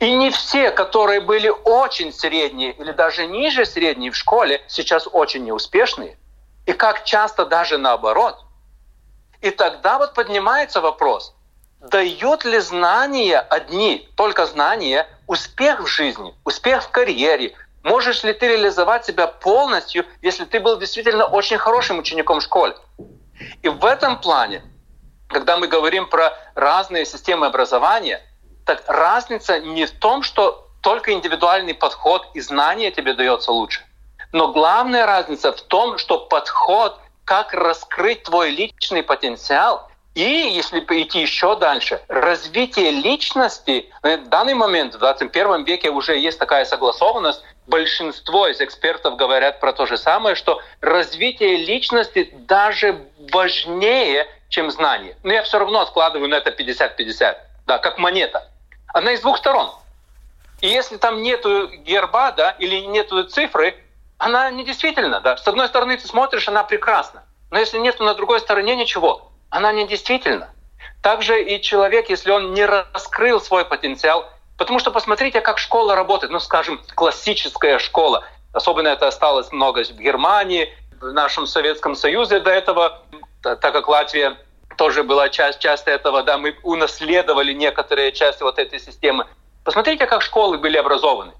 И 0.00 0.14
не 0.14 0.30
все, 0.30 0.70
которые 0.70 1.20
были 1.20 1.48
очень 1.64 2.12
средние 2.12 2.72
или 2.72 2.92
даже 2.92 3.26
ниже 3.26 3.66
средней 3.66 4.10
в 4.10 4.16
школе, 4.16 4.62
сейчас 4.68 5.06
очень 5.10 5.44
неуспешные. 5.44 6.16
И 6.66 6.72
как 6.72 7.04
часто 7.04 7.44
даже 7.44 7.78
наоборот. 7.78 8.38
И 9.40 9.50
тогда 9.50 9.98
вот 9.98 10.14
поднимается 10.14 10.80
вопрос, 10.80 11.34
дают 11.80 12.44
ли 12.44 12.58
знания 12.58 13.38
одни, 13.38 14.08
только 14.16 14.46
знания, 14.46 15.06
успех 15.26 15.80
в 15.80 15.86
жизни, 15.86 16.34
успех 16.44 16.82
в 16.82 16.90
карьере, 16.90 17.54
Можешь 17.82 18.24
ли 18.24 18.32
ты 18.32 18.48
реализовать 18.48 19.06
себя 19.06 19.26
полностью, 19.26 20.04
если 20.22 20.44
ты 20.44 20.60
был 20.60 20.78
действительно 20.78 21.24
очень 21.24 21.58
хорошим 21.58 21.98
учеником 21.98 22.40
в 22.40 22.42
школе? 22.42 22.74
И 23.62 23.68
в 23.68 23.84
этом 23.84 24.20
плане, 24.20 24.62
когда 25.28 25.56
мы 25.56 25.68
говорим 25.68 26.08
про 26.08 26.36
разные 26.54 27.06
системы 27.06 27.46
образования, 27.46 28.20
так 28.66 28.82
разница 28.86 29.60
не 29.60 29.86
в 29.86 29.92
том, 29.92 30.22
что 30.22 30.68
только 30.82 31.12
индивидуальный 31.12 31.74
подход 31.74 32.26
и 32.34 32.40
знание 32.40 32.90
тебе 32.90 33.14
дается 33.14 33.52
лучше. 33.52 33.82
Но 34.32 34.52
главная 34.52 35.06
разница 35.06 35.52
в 35.52 35.60
том, 35.62 35.98
что 35.98 36.18
подход, 36.18 36.98
как 37.24 37.54
раскрыть 37.54 38.24
твой 38.24 38.50
личный 38.50 39.02
потенциал, 39.02 39.87
и 40.14 40.22
если 40.22 40.80
идти 40.80 41.20
еще 41.20 41.56
дальше, 41.56 42.00
развитие 42.08 42.90
личности, 42.90 43.88
в 44.02 44.28
данный 44.28 44.54
момент 44.54 44.94
в 44.94 44.98
21 44.98 45.64
веке 45.64 45.90
уже 45.90 46.18
есть 46.18 46.38
такая 46.38 46.64
согласованность, 46.64 47.44
большинство 47.68 48.48
из 48.48 48.60
экспертов 48.60 49.16
говорят 49.16 49.60
про 49.60 49.72
то 49.72 49.86
же 49.86 49.96
самое, 49.96 50.34
что 50.34 50.60
развитие 50.80 51.58
личности 51.58 52.30
даже 52.32 53.06
важнее, 53.30 54.26
чем 54.48 54.70
знание. 54.70 55.16
Но 55.22 55.32
я 55.32 55.42
все 55.42 55.58
равно 55.58 55.80
откладываю 55.80 56.28
на 56.28 56.36
это 56.36 56.50
50-50, 56.50 57.36
да, 57.66 57.78
как 57.78 57.98
монета. 57.98 58.50
Она 58.92 59.12
из 59.12 59.20
двух 59.20 59.38
сторон. 59.38 59.70
И 60.60 60.68
если 60.68 60.96
там 60.96 61.22
нету 61.22 61.68
герба, 61.68 62.32
да, 62.32 62.50
или 62.58 62.76
нету 62.80 63.22
цифры, 63.24 63.76
она 64.16 64.50
не 64.50 64.64
действительно, 64.64 65.20
да. 65.20 65.36
С 65.36 65.46
одной 65.46 65.68
стороны 65.68 65.96
ты 65.96 66.08
смотришь, 66.08 66.48
она 66.48 66.64
прекрасна. 66.64 67.24
Но 67.50 67.58
если 67.58 67.78
нету 67.78 68.04
на 68.04 68.14
другой 68.14 68.40
стороне 68.40 68.74
ничего, 68.74 69.27
она 69.50 69.72
не 69.72 69.86
действительна. 69.86 70.50
Также 71.02 71.42
и 71.42 71.60
человек, 71.60 72.10
если 72.10 72.30
он 72.30 72.54
не 72.54 72.64
раскрыл 72.64 73.40
свой 73.40 73.64
потенциал, 73.64 74.28
Потому 74.58 74.80
что 74.80 74.90
посмотрите, 74.90 75.40
как 75.40 75.58
школа 75.58 75.94
работает. 75.94 76.32
Ну, 76.32 76.40
скажем, 76.40 76.80
классическая 76.94 77.78
школа. 77.78 78.24
Особенно 78.52 78.88
это 78.88 79.06
осталось 79.06 79.52
много 79.52 79.84
в 79.84 79.92
Германии, 79.92 80.74
в 81.00 81.12
нашем 81.12 81.46
Советском 81.46 81.94
Союзе 81.94 82.40
до 82.40 82.50
этого, 82.50 83.02
так 83.40 83.60
как 83.60 83.86
Латвия 83.86 84.36
тоже 84.76 85.04
была 85.04 85.28
часть, 85.28 85.60
часть 85.60 85.86
этого, 85.86 86.24
да, 86.24 86.38
мы 86.38 86.56
унаследовали 86.62 87.52
некоторые 87.52 88.10
части 88.10 88.42
вот 88.42 88.58
этой 88.58 88.80
системы. 88.80 89.26
Посмотрите, 89.64 90.06
как 90.06 90.22
школы 90.22 90.58
были 90.58 90.76
образованы. 90.76 91.32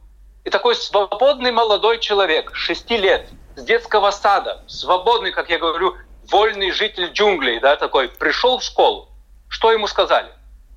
И 0.45 0.51
такой 0.51 0.77
свободный 0.77 1.51
молодой 1.51 1.99
человек, 1.99 2.55
6 2.55 2.91
лет, 2.91 3.29
с 3.57 3.65
детского 3.65 4.13
сада, 4.13 4.63
свободный, 4.69 5.33
как 5.33 5.51
я 5.51 5.59
говорю, 5.59 5.97
вольный 6.31 6.71
житель 6.71 7.11
джунглей, 7.13 7.61
да, 7.61 7.77
такой, 7.77 8.09
пришел 8.09 8.59
в 8.59 8.63
школу. 8.63 9.09
Что 9.49 9.73
ему 9.73 9.87
сказали? 9.87 10.31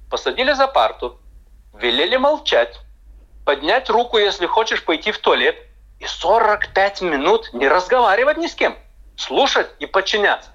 Посадили 0.10 0.54
за 0.54 0.68
парту, 0.68 1.20
велели 1.74 2.18
молчать, 2.18 2.80
поднять 3.46 3.90
руку, 3.90 4.18
если 4.18 4.46
хочешь 4.46 4.84
пойти 4.84 5.12
в 5.12 5.20
туалет, 5.20 5.56
и 6.00 6.06
45 6.06 7.02
минут 7.02 7.54
не 7.54 7.68
разговаривать 7.68 8.38
ни 8.38 8.48
с 8.48 8.56
кем, 8.56 8.76
слушать 9.16 9.70
и 9.80 9.86
подчиняться. 9.86 10.50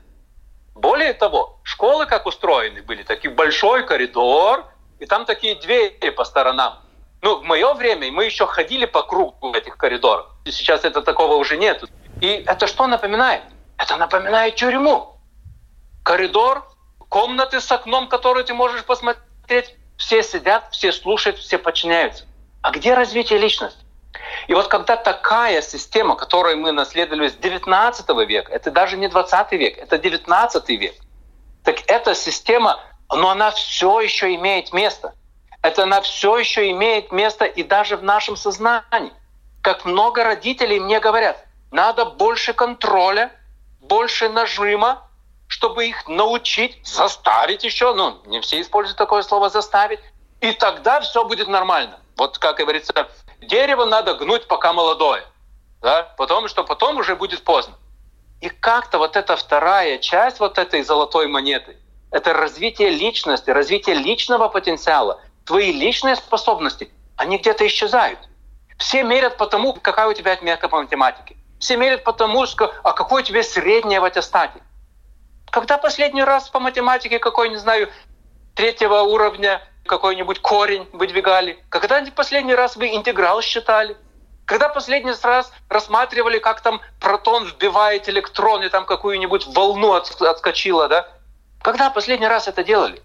Более 0.75 1.15
того, 1.15 1.61
школы 1.63 2.07
как 2.07 2.27
устроены 2.27 2.83
были, 2.83 3.03
такой 3.03 3.31
большой 3.31 3.87
коридор, 3.87 4.67
и 4.99 5.07
там 5.07 5.25
такие 5.25 5.55
двери 5.55 6.11
по 6.11 6.25
сторонам. 6.25 6.81
Ну, 7.23 7.37
в 7.41 7.45
мое 7.45 7.73
время 7.75 8.11
мы 8.13 8.25
еще 8.25 8.47
ходили 8.47 8.87
по 8.87 9.03
кругу 9.03 9.53
этих 9.53 9.77
коридорах. 9.77 10.27
И 10.45 10.51
сейчас 10.51 10.85
это 10.85 11.03
такого 11.03 11.37
уже 11.37 11.57
нет. 11.57 11.85
И 12.21 12.45
это 12.47 12.67
что 12.67 12.87
напоминает? 12.87 13.43
Это 13.79 13.97
напоминает 13.97 14.57
тюрьму. 14.57 15.19
Коридор, 16.03 16.67
комнаты 17.09 17.61
с 17.61 17.71
окном, 17.71 18.09
которые 18.09 18.45
ты 18.45 18.55
можешь 18.55 18.85
посмотреть, 18.85 19.75
все 19.97 20.23
сидят, 20.23 20.69
все 20.71 20.93
слушают, 20.93 21.39
все 21.39 21.59
подчиняются. 21.59 22.25
А 22.63 22.71
где 22.71 22.95
развитие 22.95 23.39
личности? 23.39 23.85
И 24.49 24.55
вот 24.55 24.69
когда 24.69 24.97
такая 24.97 25.63
система, 25.63 26.17
которую 26.17 26.59
мы 26.59 26.73
наследовали 26.73 27.29
с 27.29 27.35
19 27.35 28.09
века, 28.29 28.53
это 28.53 28.71
даже 28.71 28.97
не 28.97 29.09
20 29.09 29.53
век, 29.53 29.79
это 29.79 29.99
19 29.99 30.69
век, 30.71 30.95
так 31.65 31.77
эта 31.87 32.15
система, 32.15 32.81
но 33.11 33.31
она 33.31 33.51
все 33.51 34.01
еще 34.01 34.35
имеет 34.35 34.73
место. 34.73 35.15
Это 35.63 35.83
она 35.83 36.01
все 36.01 36.39
еще 36.39 36.71
имеет 36.71 37.11
место 37.11 37.45
и 37.45 37.63
даже 37.63 37.97
в 37.97 38.05
нашем 38.05 38.37
сознании. 38.37 39.13
Как 39.63 39.85
много 39.85 40.23
родителей 40.23 40.79
мне 40.79 41.01
говорят, 41.01 41.45
надо 41.73 42.05
больше 42.05 42.53
контроля, 42.53 43.33
больше 43.87 44.29
нажима, 44.29 45.03
чтобы 45.49 45.87
их 45.87 46.09
научить, 46.09 46.79
заставить 46.87 47.65
еще, 47.65 47.95
ну, 47.95 48.21
не 48.27 48.41
все 48.41 48.61
используют 48.61 48.99
такое 48.99 49.23
слово 49.23 49.49
«заставить», 49.49 50.01
и 50.41 50.53
тогда 50.53 51.01
все 51.01 51.25
будет 51.25 51.49
нормально. 51.49 51.99
Вот, 52.17 52.39
как 52.39 52.57
говорится, 52.57 53.09
дерево 53.41 53.85
надо 53.85 54.15
гнуть, 54.15 54.49
пока 54.49 54.73
молодое, 54.73 55.25
да, 55.83 56.15
потому 56.17 56.49
что 56.49 56.65
потом 56.65 56.97
уже 56.97 57.15
будет 57.17 57.43
поздно. 57.45 57.75
И 58.41 58.49
как-то 58.49 58.99
вот 58.99 59.17
эта 59.17 59.37
вторая 59.37 59.99
часть 59.99 60.41
вот 60.41 60.59
этой 60.59 60.83
золотой 60.83 61.27
монеты, 61.27 61.77
это 62.11 62.33
развитие 62.33 62.91
личности, 62.91 63.51
развитие 63.51 63.97
личного 63.97 64.49
потенциала, 64.49 65.21
твои 65.45 65.73
личные 65.73 66.17
способности, 66.17 66.91
они 67.17 67.39
где-то 67.39 67.67
исчезают. 67.67 68.19
Все 68.79 69.03
мерят 69.03 69.37
по 69.37 69.47
тому, 69.47 69.73
какая 69.73 70.07
у 70.07 70.13
тебя 70.13 70.33
отметка 70.33 70.69
по 70.69 70.83
математике. 70.83 71.36
Все 71.59 71.77
мерят 71.77 72.05
по 72.05 72.13
тому, 72.13 72.45
а 72.83 72.93
какой 72.93 73.23
у 73.23 73.25
тебя 73.25 73.43
средняя 73.43 74.01
в 74.01 74.05
аттестате. 74.05 74.61
Когда 75.51 75.79
последний 75.79 76.23
раз 76.23 76.49
по 76.51 76.61
математике 76.61 77.19
какой, 77.19 77.49
не 77.49 77.57
знаю, 77.57 77.89
третьего 78.55 79.01
уровня 79.01 79.63
какой-нибудь 79.87 80.41
корень 80.41 80.89
выдвигали? 80.93 81.59
Когда 81.69 82.05
последний 82.15 82.55
раз 82.55 82.77
вы 82.77 82.95
интеграл 82.95 83.41
считали? 83.41 83.97
Когда 84.45 84.69
последний 84.69 85.13
раз 85.23 85.53
рассматривали, 85.69 86.39
как 86.39 86.61
там 86.61 86.81
протон 87.01 87.45
вбивает 87.45 88.09
электрон 88.09 88.63
и 88.63 88.69
там 88.69 88.85
какую-нибудь 88.85 89.47
волну 89.47 89.93
отскочила, 89.95 90.89
да? 90.89 91.09
Когда 91.63 91.91
последний 91.91 92.29
раз 92.29 92.47
это 92.47 92.63
делали? 92.63 93.03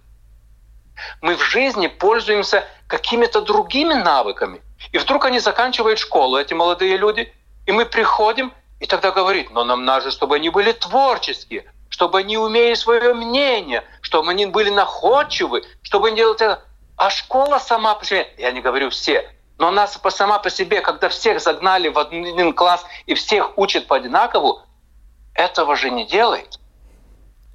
Мы 1.21 1.35
в 1.35 1.41
жизни 1.41 1.87
пользуемся 1.87 2.63
какими-то 2.87 3.41
другими 3.41 3.93
навыками. 3.93 4.61
И 4.91 4.97
вдруг 4.97 5.25
они 5.25 5.39
заканчивают 5.39 5.99
школу, 5.99 6.37
эти 6.37 6.53
молодые 6.53 6.97
люди, 6.97 7.33
и 7.71 7.73
мы 7.73 7.85
приходим, 7.85 8.53
и 8.81 8.85
тогда 8.85 9.11
говорит, 9.11 9.49
но 9.51 9.63
нам 9.63 9.85
надо, 9.85 10.11
чтобы 10.11 10.35
они 10.35 10.49
были 10.49 10.73
творческие, 10.73 11.63
чтобы 11.87 12.19
они 12.19 12.37
умели 12.37 12.73
свое 12.73 13.13
мнение, 13.13 13.85
чтобы 14.01 14.31
они 14.31 14.45
были 14.45 14.69
находчивы, 14.69 15.63
чтобы 15.81 16.09
они 16.09 16.17
делали 16.17 16.35
это. 16.35 16.65
А 16.97 17.09
школа 17.09 17.59
сама 17.59 17.95
по 17.95 18.03
себе, 18.03 18.27
я 18.37 18.51
не 18.51 18.59
говорю 18.59 18.89
все, 18.89 19.29
Но 19.57 19.69
она 19.69 19.87
сама 19.87 20.39
по 20.39 20.49
себе, 20.49 20.81
когда 20.81 21.07
всех 21.07 21.39
загнали 21.39 21.87
в 21.87 21.97
один 21.97 22.53
класс 22.53 22.85
и 23.05 23.13
всех 23.13 23.57
учат 23.57 23.87
по 23.87 23.95
одинакову, 23.95 24.61
этого 25.33 25.77
же 25.77 25.89
не 25.89 26.05
делает. 26.05 26.59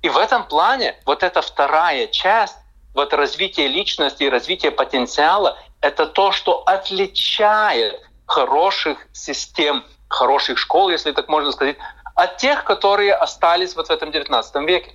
И 0.00 0.08
в 0.08 0.16
этом 0.16 0.48
плане 0.48 0.96
вот 1.04 1.22
эта 1.22 1.42
вторая 1.42 2.06
часть, 2.06 2.56
вот 2.94 3.12
развитие 3.12 3.68
личности 3.68 4.22
и 4.22 4.30
развитие 4.30 4.72
потенциала, 4.72 5.58
это 5.82 6.06
то, 6.06 6.32
что 6.32 6.62
отличает 6.64 8.00
хороших 8.24 9.06
систем, 9.12 9.84
хороших 10.08 10.58
школ, 10.58 10.90
если 10.90 11.12
так 11.12 11.28
можно 11.28 11.52
сказать, 11.52 11.76
от 12.14 12.38
тех, 12.38 12.64
которые 12.64 13.14
остались 13.14 13.76
вот 13.76 13.88
в 13.88 13.90
этом 13.90 14.10
19 14.10 14.54
веке. 14.66 14.92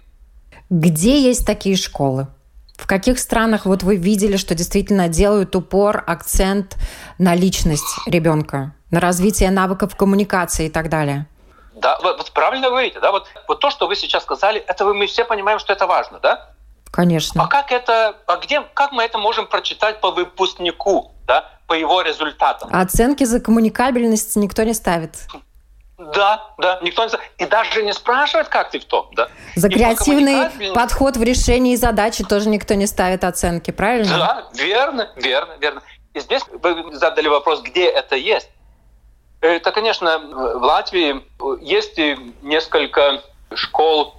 Где 0.69 1.19
есть 1.19 1.45
такие 1.45 1.75
школы? 1.75 2.27
В 2.77 2.87
каких 2.87 3.19
странах 3.19 3.65
вот 3.65 3.83
вы 3.83 3.95
видели, 3.95 4.37
что 4.37 4.55
действительно 4.55 5.07
делают 5.07 5.55
упор, 5.55 6.03
акцент 6.07 6.77
на 7.19 7.35
личность 7.35 7.99
ребенка, 8.07 8.73
на 8.89 8.99
развитие 8.99 9.51
навыков 9.51 9.95
коммуникации 9.95 10.65
и 10.65 10.69
так 10.69 10.89
далее? 10.89 11.27
Да, 11.75 11.99
вот, 12.01 12.17
вот 12.17 12.31
правильно 12.31 12.69
говорите, 12.69 12.99
да, 12.99 13.11
вот, 13.11 13.27
вот 13.47 13.59
то, 13.59 13.69
что 13.69 13.87
вы 13.87 13.95
сейчас 13.95 14.23
сказали, 14.23 14.59
это 14.61 14.85
мы 14.85 15.05
все 15.05 15.25
понимаем, 15.25 15.59
что 15.59 15.73
это 15.73 15.85
важно, 15.85 16.19
да? 16.19 16.49
Конечно. 16.91 17.43
А 17.43 17.47
как 17.47 17.71
это, 17.71 18.15
а 18.27 18.37
где, 18.37 18.61
как 18.61 18.91
мы 18.91 19.03
это 19.03 19.17
можем 19.17 19.47
прочитать 19.47 20.01
по 20.01 20.11
выпускнику, 20.11 21.13
да, 21.25 21.49
по 21.71 21.73
его 21.73 22.01
результатам? 22.01 22.69
Оценки 22.73 23.23
за 23.23 23.39
коммуникабельность 23.39 24.35
никто 24.35 24.63
не 24.63 24.73
ставит. 24.73 25.11
Да, 25.97 26.49
да, 26.57 26.79
никто 26.81 27.05
не 27.05 27.11
И 27.37 27.45
даже 27.45 27.81
не 27.83 27.93
спрашивает, 27.93 28.49
как 28.49 28.71
ты 28.71 28.79
в 28.81 28.83
том, 28.83 29.07
да. 29.13 29.29
За 29.55 29.69
и 29.69 29.71
креативный 29.71 30.49
подход 30.73 31.15
в 31.15 31.23
решении 31.23 31.77
задачи 31.77 32.25
тоже 32.25 32.49
никто 32.49 32.73
не 32.73 32.87
ставит 32.87 33.23
оценки, 33.23 33.71
правильно? 33.71 34.17
Да, 34.17 34.49
верно, 34.53 35.13
верно, 35.15 35.53
верно. 35.61 35.81
И 36.13 36.19
здесь 36.19 36.43
вы 36.61 36.93
задали 36.93 37.29
вопрос, 37.29 37.61
где 37.61 37.85
это 37.85 38.17
есть. 38.17 38.49
Это, 39.39 39.71
конечно, 39.71 40.19
в 40.19 40.63
Латвии 40.63 41.23
есть 41.61 41.97
несколько 42.41 43.21
школ, 43.53 44.15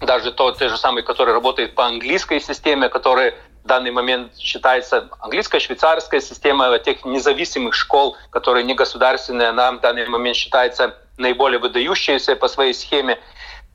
даже 0.00 0.30
тот, 0.30 0.58
те 0.58 0.68
же 0.68 0.76
самые, 0.76 1.02
которые 1.02 1.34
работают 1.34 1.74
по 1.74 1.86
английской 1.86 2.38
системе, 2.40 2.88
которые 2.88 3.34
данный 3.68 3.92
момент 3.92 4.36
считается 4.36 5.08
английская, 5.20 5.60
швейцарская 5.60 6.20
система 6.20 6.76
тех 6.80 7.04
независимых 7.04 7.74
школ, 7.74 8.16
которые 8.30 8.64
не 8.64 8.74
государственные, 8.74 9.48
она 9.48 9.70
в 9.70 9.80
данный 9.80 10.08
момент 10.08 10.36
считается 10.36 10.96
наиболее 11.16 11.60
выдающейся 11.60 12.34
по 12.34 12.48
своей 12.48 12.74
схеме. 12.74 13.20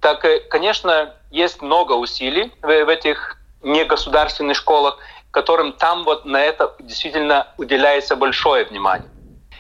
Так, 0.02 0.26
э, 0.26 0.42
конечно, 0.50 1.14
есть 1.32 1.62
много 1.62 1.94
усилий 1.94 2.52
в, 2.62 2.68
в 2.68 2.90
этих 2.90 3.38
негосударственных 3.62 4.58
школах, 4.58 4.98
которым 5.32 5.74
там 5.74 6.04
вот 6.04 6.26
на 6.26 6.42
это 6.42 6.76
действительно 6.80 7.48
уделяется 7.58 8.16
большое 8.16 8.66
внимание. 8.66 9.10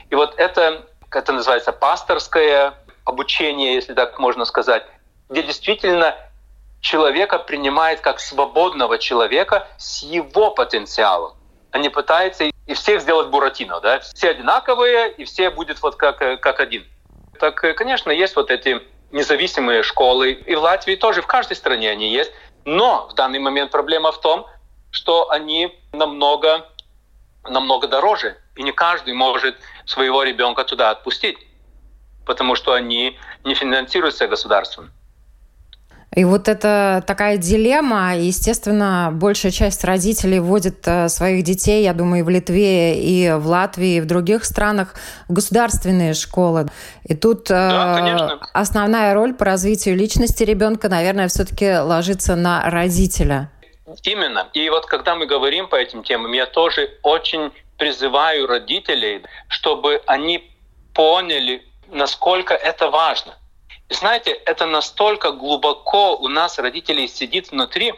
И 0.09 0.15
вот 0.15 0.35
это, 0.37 0.83
это 1.09 1.31
называется 1.31 1.71
пасторское 1.71 2.73
обучение, 3.05 3.73
если 3.73 3.93
так 3.93 4.19
можно 4.19 4.45
сказать, 4.45 4.85
где 5.29 5.43
действительно 5.43 6.15
человека 6.83 7.39
принимает 7.39 8.01
как 8.01 8.19
свободного 8.19 8.99
человека 8.99 9.67
с 9.77 10.03
его 10.03 10.51
потенциалом, 10.51 11.33
а 11.71 11.79
не 11.79 11.89
пытается 11.89 12.43
и 12.43 12.73
всех 12.73 13.01
сделать 13.01 13.29
Буратино. 13.29 13.79
Да? 13.79 14.01
Все 14.01 14.29
одинаковые, 14.29 15.11
и 15.13 15.23
все 15.23 15.49
будет 15.49 15.81
вот 15.81 15.95
как, 15.95 16.19
как 16.19 16.59
один. 16.59 16.85
Так, 17.39 17.55
конечно, 17.77 18.11
есть 18.11 18.35
вот 18.35 18.51
эти 18.51 18.81
независимые 19.11 19.81
школы. 19.81 20.31
И 20.31 20.55
в 20.55 20.61
Латвии 20.61 20.95
тоже, 20.95 21.21
в 21.21 21.27
каждой 21.27 21.55
стране 21.55 21.89
они 21.89 22.11
есть. 22.11 22.31
Но 22.65 23.07
в 23.09 23.15
данный 23.15 23.39
момент 23.39 23.71
проблема 23.71 24.11
в 24.11 24.19
том, 24.19 24.45
что 24.91 25.29
они 25.31 25.73
намного, 25.93 26.67
намного 27.43 27.87
дороже. 27.87 28.37
И 28.55 28.63
не 28.63 28.73
каждый 28.73 29.13
может 29.13 29.55
своего 29.85 30.23
ребенка 30.23 30.63
туда 30.65 30.91
отпустить, 30.91 31.37
потому 32.25 32.55
что 32.55 32.73
они 32.73 33.17
не 33.45 33.55
финансируются 33.55 34.27
государством. 34.27 34.91
И 36.15 36.25
вот 36.25 36.47
это 36.47 37.03
такая 37.07 37.37
дилемма. 37.37 38.15
Естественно, 38.15 39.09
большая 39.11 39.51
часть 39.51 39.83
родителей 39.83 40.39
водит 40.39 40.87
э, 40.87 41.09
своих 41.09 41.43
детей, 41.43 41.83
я 41.83 41.93
думаю, 41.93 42.19
и 42.19 42.23
в 42.23 42.29
Литве, 42.29 42.99
и 43.01 43.31
в 43.31 43.47
Латвии, 43.47 43.95
и 43.95 44.01
в 44.01 44.05
других 44.05 44.45
странах 44.45 44.95
в 45.27 45.33
государственные 45.33 46.13
школы. 46.13 46.67
И 47.03 47.15
тут 47.15 47.49
э, 47.49 47.53
да, 47.53 48.39
основная 48.53 49.13
роль 49.13 49.33
по 49.33 49.45
развитию 49.45 49.95
личности 49.95 50.43
ребенка, 50.43 50.87
наверное, 50.87 51.27
все-таки 51.27 51.77
ложится 51.77 52.35
на 52.35 52.69
родителя. 52.69 53.49
Именно. 54.03 54.47
И 54.53 54.69
вот 54.69 54.85
когда 54.85 55.15
мы 55.15 55.25
говорим 55.25 55.67
по 55.67 55.75
этим 55.75 56.03
темам, 56.03 56.31
я 56.33 56.45
тоже 56.45 56.89
очень 57.01 57.51
призываю 57.77 58.47
родителей, 58.47 59.23
чтобы 59.47 60.01
они 60.05 60.51
поняли, 60.93 61.63
насколько 61.91 62.53
это 62.53 62.89
важно 62.89 63.35
знаете, 63.93 64.31
это 64.31 64.65
настолько 64.65 65.31
глубоко 65.31 66.15
у 66.15 66.27
нас 66.27 66.59
родителей 66.59 67.07
сидит 67.07 67.51
внутри. 67.51 67.93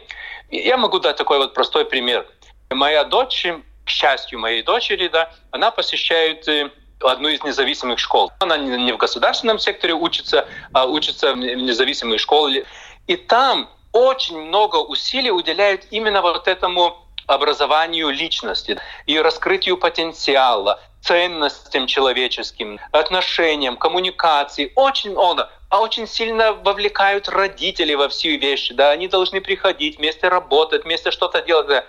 Я 0.50 0.76
могу 0.76 0.98
дать 0.98 1.16
такой 1.16 1.38
вот 1.38 1.54
простой 1.54 1.84
пример. 1.84 2.26
Моя 2.70 3.04
дочь, 3.04 3.46
к 3.84 3.88
счастью 3.88 4.38
моей 4.38 4.62
дочери, 4.62 5.08
да, 5.08 5.32
она 5.50 5.70
посещает 5.70 6.46
э, 6.48 6.70
одну 7.00 7.28
из 7.28 7.42
независимых 7.42 7.98
школ. 7.98 8.32
Она 8.40 8.56
не 8.56 8.92
в 8.92 8.96
государственном 8.96 9.58
секторе 9.58 9.94
учится, 9.94 10.48
а 10.72 10.86
учится 10.86 11.32
в 11.32 11.36
независимой 11.36 12.18
школе. 12.18 12.66
И 13.06 13.16
там 13.16 13.68
очень 13.92 14.38
много 14.38 14.76
усилий 14.76 15.30
уделяют 15.30 15.86
именно 15.90 16.20
вот 16.20 16.48
этому 16.48 17.05
образованию 17.26 18.10
личности, 18.10 18.80
ее 19.06 19.22
раскрытию 19.22 19.76
потенциала, 19.76 20.80
ценностям 21.00 21.86
человеческим, 21.86 22.78
отношениям, 22.92 23.76
коммуникации. 23.76 24.72
Очень 24.74 25.12
много 25.12 25.50
а 25.68 25.80
очень 25.80 26.06
сильно 26.06 26.52
вовлекают 26.52 27.28
родителей 27.28 27.96
во 27.96 28.08
все 28.08 28.36
вещи, 28.36 28.72
да, 28.74 28.90
они 28.90 29.08
должны 29.08 29.40
приходить, 29.40 29.98
вместе 29.98 30.28
работать, 30.28 30.84
вместе 30.84 31.10
что-то 31.10 31.42
делать. 31.42 31.66
Да. 31.66 31.84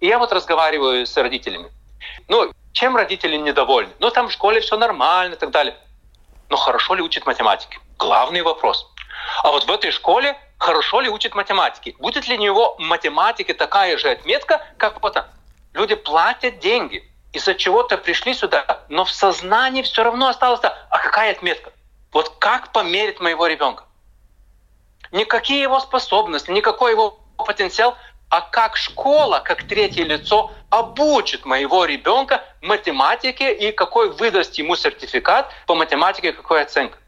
И 0.00 0.06
я 0.06 0.18
вот 0.18 0.32
разговариваю 0.32 1.06
с 1.06 1.16
родителями. 1.16 1.70
Ну, 2.28 2.52
чем 2.72 2.96
родители 2.96 3.36
недовольны? 3.36 3.92
Ну, 4.00 4.10
там 4.10 4.28
в 4.28 4.32
школе 4.32 4.60
все 4.60 4.76
нормально 4.76 5.34
и 5.34 5.38
так 5.38 5.50
далее. 5.50 5.76
Но 6.50 6.56
хорошо 6.56 6.94
ли 6.94 7.02
учат 7.02 7.24
математики? 7.24 7.78
Главный 7.98 8.42
вопрос. 8.42 8.86
А 9.42 9.50
вот 9.50 9.64
в 9.64 9.70
этой 9.70 9.92
школе 9.92 10.36
хорошо 10.62 11.00
ли 11.00 11.08
учат 11.08 11.34
математики? 11.34 11.96
Будет 11.98 12.28
ли 12.28 12.38
у 12.38 12.40
него 12.40 12.76
математики 12.78 13.52
такая 13.52 13.98
же 13.98 14.10
отметка, 14.10 14.64
как 14.78 15.02
вот 15.02 15.14
там? 15.14 15.26
Люди 15.74 15.96
платят 15.96 16.60
деньги, 16.60 17.04
из-за 17.32 17.54
чего-то 17.54 17.98
пришли 17.98 18.32
сюда, 18.32 18.84
но 18.88 19.04
в 19.04 19.10
сознании 19.10 19.82
все 19.82 20.04
равно 20.04 20.28
осталось, 20.28 20.60
а 20.62 20.98
какая 20.98 21.32
отметка? 21.32 21.72
Вот 22.12 22.30
как 22.38 22.72
померить 22.72 23.20
моего 23.20 23.46
ребенка? 23.46 23.84
Никакие 25.10 25.62
его 25.62 25.80
способности, 25.80 26.50
никакой 26.50 26.92
его 26.92 27.18
потенциал, 27.36 27.96
а 28.28 28.40
как 28.40 28.76
школа, 28.76 29.42
как 29.44 29.64
третье 29.64 30.04
лицо 30.04 30.52
обучит 30.70 31.44
моего 31.44 31.84
ребенка 31.84 32.44
математике 32.60 33.52
и 33.52 33.72
какой 33.72 34.10
выдаст 34.10 34.54
ему 34.54 34.76
сертификат 34.76 35.50
по 35.66 35.74
математике, 35.74 36.32
какой 36.32 36.62
оценка. 36.62 36.98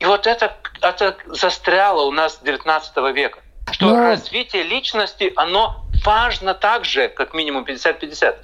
И 0.00 0.04
вот 0.04 0.26
это, 0.26 0.56
это 0.80 1.16
застряло 1.26 2.02
у 2.02 2.10
нас 2.10 2.36
с 2.36 2.38
19 2.40 2.96
века. 3.14 3.40
Что 3.72 3.86
Но... 3.86 4.00
развитие 4.00 4.62
личности, 4.62 5.32
оно 5.36 5.86
важно 6.04 6.54
так 6.54 6.84
же, 6.84 7.08
как 7.08 7.34
минимум 7.34 7.64
50-50. 7.64 8.36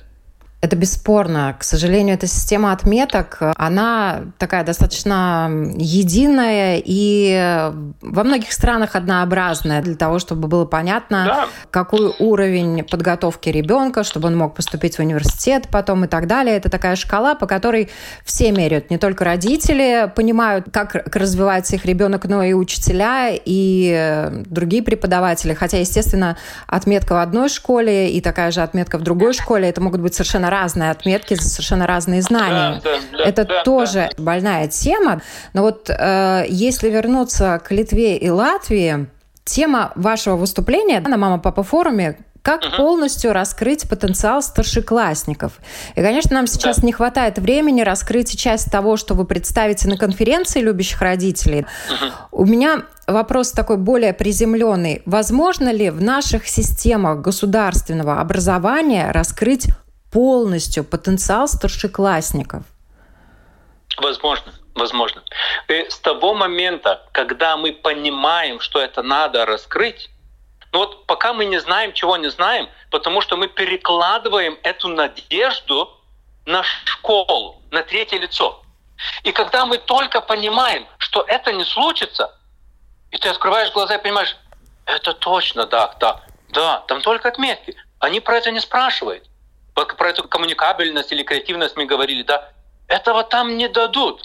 Это 0.62 0.76
бесспорно. 0.76 1.56
К 1.58 1.64
сожалению, 1.64 2.16
эта 2.16 2.26
система 2.26 2.72
отметок, 2.72 3.38
она 3.56 4.24
такая 4.36 4.62
достаточно 4.62 5.50
единая 5.74 6.82
и 6.84 7.72
во 8.02 8.24
многих 8.24 8.52
странах 8.52 8.94
однообразная 8.94 9.80
для 9.80 9.94
того, 9.94 10.18
чтобы 10.18 10.48
было 10.48 10.66
понятно, 10.66 11.24
да. 11.24 11.46
какой 11.70 12.14
уровень 12.18 12.84
подготовки 12.84 13.48
ребенка, 13.48 14.04
чтобы 14.04 14.28
он 14.28 14.36
мог 14.36 14.54
поступить 14.54 14.96
в 14.96 15.00
университет 15.00 15.68
потом 15.72 16.04
и 16.04 16.08
так 16.08 16.26
далее. 16.26 16.58
Это 16.58 16.68
такая 16.68 16.94
шкала, 16.94 17.34
по 17.34 17.46
которой 17.46 17.88
все 18.26 18.52
меряют. 18.52 18.90
Не 18.90 18.98
только 18.98 19.24
родители 19.24 20.12
понимают, 20.14 20.66
как 20.70 20.94
развивается 21.16 21.76
их 21.76 21.86
ребенок, 21.86 22.26
но 22.26 22.42
и 22.42 22.52
учителя, 22.52 23.30
и 23.32 24.28
другие 24.44 24.82
преподаватели. 24.82 25.54
Хотя, 25.54 25.78
естественно, 25.78 26.36
отметка 26.66 27.14
в 27.14 27.22
одной 27.22 27.48
школе 27.48 28.10
и 28.10 28.20
такая 28.20 28.50
же 28.50 28.60
отметка 28.60 28.98
в 28.98 29.02
другой 29.02 29.32
школе, 29.32 29.66
это 29.66 29.80
могут 29.80 30.02
быть 30.02 30.12
совершенно 30.12 30.49
разные 30.50 30.90
отметки 30.90 31.34
за 31.34 31.48
совершенно 31.48 31.86
разные 31.86 32.22
знания. 32.22 32.80
Да, 32.82 32.90
да, 32.90 33.18
да, 33.18 33.24
Это 33.24 33.44
да, 33.44 33.62
тоже 33.62 34.10
да. 34.16 34.22
больная 34.22 34.68
тема. 34.68 35.22
Но 35.52 35.62
вот 35.62 35.88
э, 35.88 36.44
если 36.48 36.90
вернуться 36.90 37.60
к 37.64 37.70
Литве 37.70 38.16
и 38.16 38.28
Латвии, 38.28 39.06
тема 39.44 39.92
вашего 39.94 40.36
выступления 40.36 41.00
на 41.00 41.16
«Мама-папа» 41.16 41.62
форуме 41.62 42.18
как 42.42 42.62
угу. 42.62 42.76
полностью 42.76 43.32
раскрыть 43.32 43.88
потенциал 43.88 44.42
старшеклассников? 44.42 45.60
И, 45.94 46.00
конечно, 46.00 46.34
нам 46.34 46.46
сейчас 46.46 46.78
да. 46.78 46.86
не 46.86 46.92
хватает 46.92 47.38
времени 47.38 47.82
раскрыть 47.82 48.38
часть 48.38 48.70
того, 48.70 48.96
что 48.96 49.14
вы 49.14 49.24
представите 49.26 49.88
на 49.88 49.96
конференции 49.96 50.60
любящих 50.60 51.02
родителей. 51.02 51.66
Угу. 51.88 52.42
У 52.42 52.46
меня 52.46 52.82
вопрос 53.06 53.52
такой 53.52 53.76
более 53.76 54.12
приземленный. 54.12 55.02
Возможно 55.04 55.70
ли 55.70 55.90
в 55.90 56.02
наших 56.02 56.48
системах 56.48 57.20
государственного 57.20 58.20
образования 58.20 59.10
раскрыть 59.12 59.66
полностью 60.12 60.84
потенциал 60.84 61.48
старшеклассников? 61.48 62.62
Возможно, 63.96 64.52
возможно. 64.74 65.22
И 65.68 65.86
с 65.88 65.98
того 65.98 66.34
момента, 66.34 67.06
когда 67.12 67.56
мы 67.56 67.72
понимаем, 67.72 68.60
что 68.60 68.80
это 68.80 69.02
надо 69.02 69.46
раскрыть, 69.46 70.10
но 70.72 70.80
вот 70.80 71.06
пока 71.06 71.32
мы 71.32 71.44
не 71.44 71.60
знаем, 71.60 71.92
чего 71.92 72.16
не 72.16 72.30
знаем, 72.30 72.68
потому 72.90 73.20
что 73.20 73.36
мы 73.36 73.48
перекладываем 73.48 74.58
эту 74.62 74.88
надежду 74.88 75.90
на 76.46 76.62
школу, 76.62 77.60
на 77.70 77.82
третье 77.82 78.18
лицо. 78.18 78.62
И 79.22 79.32
когда 79.32 79.66
мы 79.66 79.78
только 79.78 80.20
понимаем, 80.20 80.86
что 80.98 81.24
это 81.26 81.52
не 81.52 81.64
случится, 81.64 82.36
и 83.10 83.16
ты 83.16 83.28
открываешь 83.28 83.72
глаза 83.72 83.96
и 83.96 84.02
понимаешь, 84.02 84.36
это 84.86 85.12
точно, 85.12 85.66
да, 85.66 85.94
да, 85.98 86.22
да, 86.50 86.78
там 86.86 87.00
только 87.00 87.28
отметки. 87.28 87.76
Они 87.98 88.20
про 88.20 88.36
это 88.36 88.50
не 88.50 88.60
спрашивают. 88.60 89.29
Про 89.84 90.10
эту 90.10 90.28
коммуникабельность 90.28 91.12
или 91.12 91.22
креативность 91.22 91.76
мы 91.76 91.86
говорили, 91.86 92.22
да, 92.22 92.48
этого 92.88 93.22
там 93.24 93.56
не 93.56 93.68
дадут. 93.68 94.22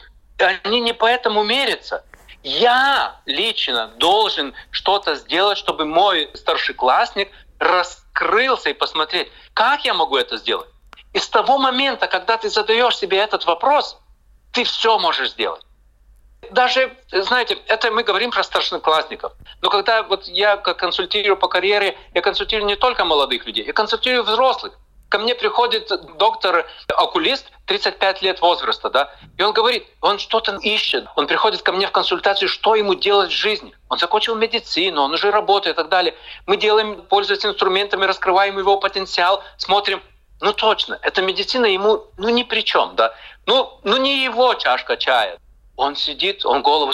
Они 0.64 0.82
не 0.82 0.94
поэтому 0.94 1.44
мерятся. 1.44 2.04
Я 2.44 3.22
лично 3.26 3.88
должен 3.98 4.54
что-то 4.72 5.16
сделать, 5.16 5.58
чтобы 5.58 5.86
мой 5.86 6.30
старшеклассник 6.34 7.32
раскрылся 7.60 8.70
и 8.70 8.74
посмотреть, 8.74 9.32
как 9.54 9.86
я 9.86 9.94
могу 9.94 10.18
это 10.18 10.38
сделать. 10.38 10.68
И 11.14 11.20
с 11.20 11.30
того 11.30 11.58
момента, 11.58 12.08
когда 12.08 12.38
ты 12.38 12.50
задаешь 12.50 12.98
себе 12.98 13.18
этот 13.18 13.46
вопрос, 13.46 13.98
ты 14.52 14.64
все 14.64 15.00
можешь 15.00 15.32
сделать. 15.32 15.64
Даже, 16.52 16.96
знаете, 17.12 17.58
это 17.68 17.90
мы 17.92 18.04
говорим 18.04 18.32
про 18.32 18.44
старшеклассников. 18.44 19.34
Но 19.62 19.70
когда 19.70 20.04
вот 20.04 20.26
я 20.26 20.58
консультирую 20.58 21.38
по 21.38 21.48
карьере, 21.48 21.98
я 22.14 22.22
консультирую 22.22 22.68
не 22.68 22.76
только 22.76 23.06
молодых 23.06 23.46
людей, 23.46 23.66
я 23.66 23.74
консультирую 23.74 24.24
взрослых. 24.24 24.74
Ко 25.10 25.20
мне 25.20 25.36
приходит 25.36 25.92
доктор-окулист, 26.18 27.52
35 27.68 28.22
лет 28.22 28.42
возраста, 28.42 28.90
да, 28.90 29.12
и 29.38 29.44
он 29.44 29.54
говорит, 29.54 29.88
он 30.02 30.20
что-то 30.20 30.58
ищет. 30.62 31.06
Он 31.16 31.28
приходит 31.28 31.62
ко 31.62 31.72
мне 31.72 31.88
в 31.88 31.92
консультацию, 31.92 32.50
что 32.50 32.76
ему 32.76 32.96
делать 32.96 33.32
в 33.32 33.36
жизни. 33.36 33.74
Он 33.90 33.98
закончил 33.98 34.36
медицину, 34.36 35.04
он 35.04 35.14
уже 35.14 35.32
работает 35.32 35.76
и 35.76 35.78
так 35.78 35.90
далее. 35.90 36.16
Мы 36.48 36.58
делаем, 36.58 37.02
пользуясь 37.04 37.46
инструментами, 37.46 38.06
раскрываем 38.06 38.58
его 38.58 38.78
потенциал, 38.78 39.44
смотрим, 39.58 40.02
ну 40.42 40.54
точно, 40.54 41.00
эта 41.02 41.22
медицина 41.22 41.66
ему 41.66 42.06
ну 42.18 42.30
ни 42.30 42.44
при 42.44 42.62
чем, 42.62 42.96
да. 42.96 43.14
Ну, 43.46 43.80
ну 43.84 43.98
не 43.98 44.24
его 44.24 44.54
чашка 44.56 44.98
чая. 44.98 45.38
Он 45.76 45.96
сидит, 45.96 46.46
он 46.46 46.62
голову 46.62 46.94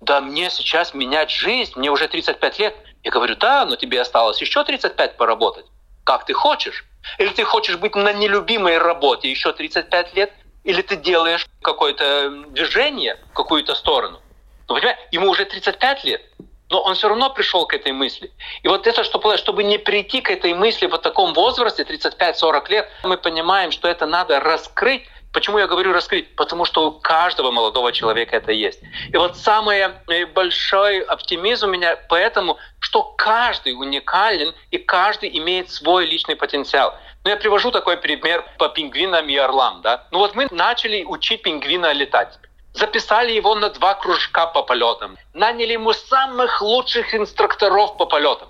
да 0.00 0.20
мне 0.20 0.50
сейчас 0.50 0.94
менять 0.94 1.30
жизнь, 1.30 1.72
мне 1.76 1.90
уже 1.90 2.08
35 2.08 2.58
лет. 2.58 2.76
Я 3.04 3.10
говорю, 3.12 3.36
да, 3.36 3.64
но 3.64 3.76
тебе 3.76 4.00
осталось 4.00 4.40
еще 4.40 4.64
35 4.64 5.16
поработать. 5.16 5.66
Как 6.04 6.26
ты 6.26 6.32
хочешь? 6.32 6.84
Или 7.18 7.28
ты 7.28 7.44
хочешь 7.44 7.76
быть 7.76 7.94
на 7.94 8.12
нелюбимой 8.12 8.78
работе 8.78 9.30
еще 9.30 9.52
35 9.52 10.14
лет, 10.14 10.32
или 10.64 10.82
ты 10.82 10.96
делаешь 10.96 11.46
какое-то 11.62 12.30
движение 12.48 13.18
в 13.30 13.34
какую-то 13.34 13.74
сторону. 13.74 14.20
Ну, 14.68 14.74
понимаешь, 14.74 14.98
ему 15.10 15.30
уже 15.30 15.44
35 15.44 16.04
лет, 16.04 16.22
но 16.70 16.80
он 16.80 16.94
все 16.94 17.08
равно 17.08 17.30
пришел 17.30 17.66
к 17.66 17.74
этой 17.74 17.92
мысли. 17.92 18.30
И 18.62 18.68
вот 18.68 18.86
это, 18.86 19.04
чтобы, 19.04 19.36
чтобы 19.36 19.64
не 19.64 19.78
прийти 19.78 20.20
к 20.20 20.30
этой 20.30 20.54
мысли 20.54 20.86
в 20.86 20.96
таком 20.98 21.34
возрасте, 21.34 21.82
35-40 21.82 22.70
лет, 22.70 22.88
мы 23.04 23.16
понимаем, 23.18 23.72
что 23.72 23.88
это 23.88 24.06
надо 24.06 24.40
раскрыть, 24.40 25.02
Почему 25.32 25.58
я 25.58 25.66
говорю 25.66 25.92
раскрыть? 25.92 26.36
Потому 26.36 26.66
что 26.66 26.88
у 26.88 26.92
каждого 26.92 27.50
молодого 27.50 27.90
человека 27.92 28.36
это 28.36 28.52
есть. 28.52 28.80
И 29.10 29.16
вот 29.16 29.36
самый 29.38 29.78
э, 29.78 30.26
большой 30.26 31.00
оптимизм 31.00 31.68
у 31.68 31.70
меня 31.70 31.96
поэтому, 32.08 32.58
что 32.80 33.02
каждый 33.02 33.72
уникален 33.72 34.54
и 34.70 34.78
каждый 34.78 35.36
имеет 35.38 35.70
свой 35.70 36.04
личный 36.04 36.36
потенциал. 36.36 36.94
Ну, 37.24 37.30
я 37.30 37.36
привожу 37.36 37.70
такой 37.70 37.96
пример 37.96 38.44
по 38.58 38.68
пингвинам 38.68 39.26
и 39.28 39.36
орлам. 39.36 39.80
Да? 39.82 40.06
Ну 40.10 40.18
вот 40.18 40.34
мы 40.34 40.48
начали 40.50 41.04
учить 41.04 41.42
пингвина 41.42 41.92
летать. 41.92 42.38
Записали 42.74 43.32
его 43.32 43.54
на 43.54 43.70
два 43.70 43.94
кружка 43.94 44.46
по 44.46 44.62
полетам. 44.62 45.16
Наняли 45.32 45.72
ему 45.72 45.92
самых 45.94 46.60
лучших 46.60 47.14
инструкторов 47.14 47.96
по 47.96 48.04
полетам. 48.04 48.48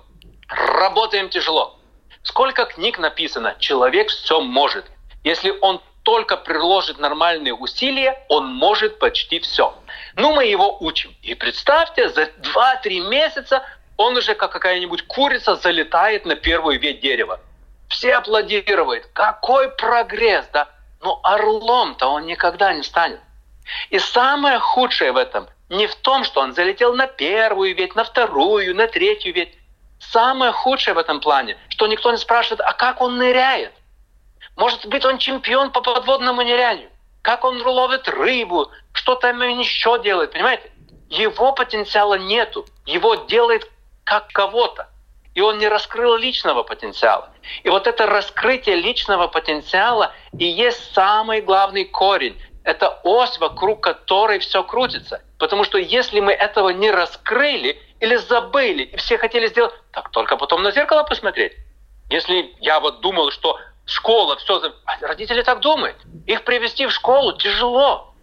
Работаем 0.49 1.29
тяжело. 1.29 1.79
Сколько 2.23 2.65
книг 2.65 2.99
написано, 2.99 3.55
человек 3.59 4.09
все 4.09 4.41
может. 4.41 4.85
Если 5.23 5.53
он 5.61 5.81
только 6.03 6.37
приложит 6.37 6.99
нормальные 6.99 7.53
усилия, 7.53 8.23
он 8.29 8.53
может 8.53 8.99
почти 8.99 9.39
все. 9.39 9.73
Ну, 10.15 10.33
мы 10.33 10.45
его 10.45 10.77
учим. 10.81 11.15
И 11.21 11.33
представьте, 11.33 12.09
за 12.09 12.23
2-3 12.23 13.09
месяца 13.09 13.63
он 13.97 14.17
уже, 14.17 14.35
как 14.35 14.51
какая-нибудь 14.51 15.07
курица, 15.07 15.55
залетает 15.55 16.25
на 16.25 16.35
первую 16.35 16.79
ветвь 16.79 17.01
дерева. 17.01 17.39
Все 17.89 18.15
аплодируют. 18.15 19.07
Какой 19.13 19.69
прогресс, 19.69 20.45
да? 20.51 20.67
Но 21.01 21.19
орлом-то 21.23 22.07
он 22.07 22.25
никогда 22.25 22.73
не 22.73 22.83
станет. 22.83 23.19
И 23.89 23.99
самое 23.99 24.59
худшее 24.59 25.11
в 25.11 25.17
этом 25.17 25.47
не 25.69 25.87
в 25.87 25.95
том, 25.95 26.23
что 26.23 26.41
он 26.41 26.53
залетел 26.53 26.95
на 26.95 27.07
первую 27.07 27.75
ветвь, 27.75 27.95
на 27.95 28.03
вторую, 28.03 28.75
на 28.75 28.87
третью 28.87 29.33
ветвь. 29.33 29.57
Самое 29.99 30.51
худшее 30.51 30.95
в 30.95 30.97
этом 30.97 31.21
плане, 31.21 31.57
что 31.69 31.87
никто 31.87 32.11
не 32.11 32.17
спрашивает, 32.17 32.61
а 32.61 32.73
как 32.73 33.01
он 33.01 33.17
ныряет. 33.17 33.71
Может 34.55 34.85
быть, 34.87 35.05
он 35.05 35.17
чемпион 35.17 35.71
по 35.71 35.81
подводному 35.81 36.43
нырянию. 36.43 36.89
Как 37.21 37.43
он 37.43 37.61
ловит 37.61 38.07
рыбу, 38.07 38.69
что 38.91 39.15
там 39.15 39.41
еще 39.41 40.01
делает, 40.01 40.31
понимаете? 40.31 40.71
Его 41.09 41.53
потенциала 41.53 42.15
нету. 42.15 42.65
Его 42.85 43.15
делает 43.15 43.69
как 44.03 44.27
кого-то. 44.29 44.89
И 45.33 45.41
он 45.41 45.57
не 45.57 45.67
раскрыл 45.67 46.15
личного 46.15 46.63
потенциала. 46.63 47.29
И 47.63 47.69
вот 47.69 47.87
это 47.87 48.05
раскрытие 48.05 48.75
личного 48.75 49.27
потенциала 49.27 50.13
и 50.37 50.45
есть 50.45 50.93
самый 50.93 51.41
главный 51.41 51.85
корень. 51.85 52.39
Это 52.63 52.99
ось, 53.03 53.39
вокруг 53.39 53.81
которой 53.81 54.39
все 54.39 54.63
крутится. 54.63 55.21
Потому 55.39 55.63
что 55.63 55.77
если 55.77 56.19
мы 56.19 56.33
этого 56.33 56.69
не 56.69 56.91
раскрыли 56.91 57.81
или 57.99 58.15
забыли, 58.15 58.83
и 58.83 58.97
все 58.97 59.17
хотели 59.17 59.47
сделать, 59.47 59.73
так 59.91 60.09
только 60.11 60.37
потом 60.37 60.61
на 60.61 60.71
зеркало 60.71 61.03
посмотреть. 61.03 61.53
Если 62.09 62.53
я 62.59 62.79
вот 62.79 63.01
думал, 63.01 63.31
что 63.31 63.57
школа, 63.85 64.37
все. 64.37 64.73
Родители 65.01 65.41
так 65.41 65.59
думают. 65.59 65.97
Их 66.25 66.43
привести 66.43 66.85
в 66.85 66.91
школу 66.91 67.33
тяжело. 67.33 68.13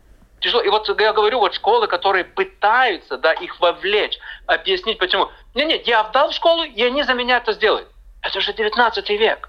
Тяжело. 0.40 0.62
И 0.62 0.68
вот 0.68 0.88
я 1.00 1.12
говорю, 1.12 1.40
вот 1.40 1.54
школы, 1.54 1.86
которые 1.86 2.24
пытаются 2.24 3.18
да, 3.18 3.32
их 3.32 3.60
вовлечь, 3.60 4.18
объяснить 4.46 4.98
почему. 4.98 5.30
Нет, 5.54 5.68
нет, 5.68 5.86
я 5.86 6.00
отдал 6.00 6.30
в 6.30 6.34
школу, 6.34 6.62
и 6.62 6.82
они 6.82 7.02
за 7.02 7.14
меня 7.14 7.38
это 7.38 7.52
сделают. 7.52 7.88
Это 8.22 8.40
же 8.40 8.52
19 8.52 9.08
век. 9.10 9.48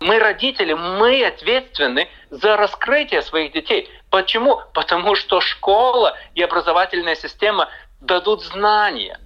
Мы, 0.00 0.18
родители, 0.18 0.74
мы 0.74 1.24
ответственны 1.24 2.08
за 2.30 2.56
раскрытие 2.56 3.22
своих 3.22 3.52
детей. 3.52 3.90
Почему? 4.10 4.60
Потому 4.74 5.14
что 5.14 5.40
школа 5.40 6.16
и 6.34 6.42
образовательная 6.42 7.14
система 7.14 7.68
дадут 8.00 8.42
знания– 8.42 9.18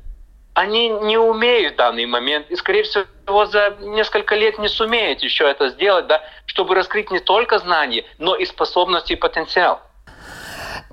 они 0.55 0.89
не 0.89 1.17
умеют 1.17 1.75
в 1.75 1.77
данный 1.77 2.07
момент, 2.07 2.51
и, 2.51 2.57
скорее 2.57 2.83
всего, 2.83 3.47
за 3.47 3.77
несколько 3.81 4.35
лет 4.35 4.59
не 4.59 4.69
сумеют 4.69 5.21
еще 5.21 5.45
это 5.45 5.69
сделать, 5.69 6.07
да, 6.07 6.23
чтобы 6.47 6.75
раскрыть 6.75 7.11
не 7.11 7.21
только 7.21 7.59
знания, 7.59 8.05
но 8.19 8.35
и 8.35 8.45
способности 8.45 9.13
и 9.13 9.17
потенциал. 9.17 9.81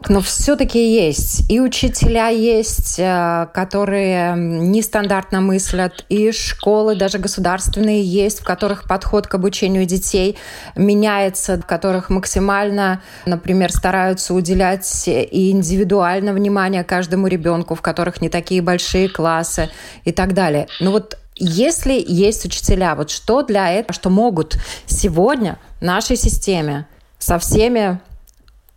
Но 0.09 0.21
все-таки 0.21 0.93
есть. 0.93 1.49
И 1.49 1.59
учителя 1.59 2.29
есть, 2.29 2.97
э, 2.97 3.47
которые 3.53 4.35
нестандартно 4.37 5.41
мыслят, 5.41 6.05
и 6.07 6.31
школы, 6.31 6.95
даже 6.95 7.17
государственные, 7.17 8.03
есть, 8.03 8.39
в 8.39 8.43
которых 8.43 8.85
подход 8.87 9.27
к 9.27 9.35
обучению 9.35 9.85
детей 9.85 10.37
меняется, 10.75 11.57
в 11.57 11.65
которых 11.65 12.09
максимально, 12.09 13.01
например, 13.25 13.71
стараются 13.71 14.33
уделять 14.33 15.07
и 15.07 15.51
индивидуально 15.51 16.33
внимание 16.33 16.83
каждому 16.83 17.27
ребенку, 17.27 17.75
в 17.75 17.81
которых 17.81 18.21
не 18.21 18.29
такие 18.29 18.61
большие 18.61 19.09
классы 19.09 19.69
и 20.05 20.11
так 20.13 20.33
далее. 20.33 20.67
Но 20.79 20.91
вот 20.91 21.17
если 21.35 22.03
есть 22.07 22.45
учителя, 22.45 22.95
вот 22.95 23.09
что 23.11 23.43
для 23.43 23.71
этого, 23.71 23.93
что 23.93 24.09
могут 24.09 24.57
сегодня 24.85 25.59
в 25.79 25.83
нашей 25.83 26.15
системе 26.15 26.87
со 27.19 27.37
всеми 27.39 27.99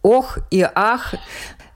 ох 0.03 0.39
и 0.51 0.67
ах 0.75 1.15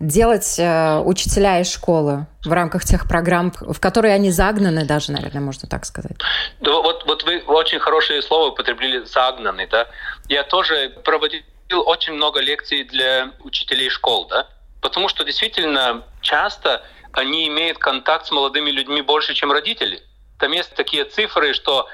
делать 0.01 0.59
э, 0.59 0.99
учителя 0.99 1.61
из 1.61 1.73
школы 1.73 2.27
в 2.45 2.53
рамках 2.53 2.85
тех 2.85 3.09
программ, 3.09 3.53
в 3.61 3.81
которые 3.81 4.15
они 4.15 4.31
загнаны 4.31 4.85
даже, 4.85 5.13
наверное, 5.13 5.41
можно 5.41 5.69
так 5.69 5.85
сказать. 5.85 6.17
Да, 6.61 6.73
вот, 6.73 7.07
вот 7.07 7.23
вы 7.25 7.41
очень 7.47 7.79
хорошее 7.79 8.23
слово 8.23 8.51
употребили 8.51 9.05
«загнаны». 9.05 9.67
Да? 9.67 9.89
Я 10.29 10.43
тоже 10.43 10.91
проводил 11.05 11.43
очень 11.87 12.15
много 12.15 12.41
лекций 12.41 12.85
для 12.85 13.31
учителей 13.41 13.89
школ, 13.89 14.27
да? 14.29 14.47
потому 14.81 15.09
что 15.09 15.25
действительно 15.25 16.05
часто 16.21 16.85
они 17.13 17.49
имеют 17.49 17.79
контакт 17.79 18.27
с 18.27 18.31
молодыми 18.31 18.71
людьми 18.71 19.01
больше, 19.01 19.35
чем 19.35 19.51
родители. 19.53 20.03
Там 20.39 20.53
есть 20.53 20.75
такие 20.75 21.05
цифры, 21.05 21.55
что 21.55 21.89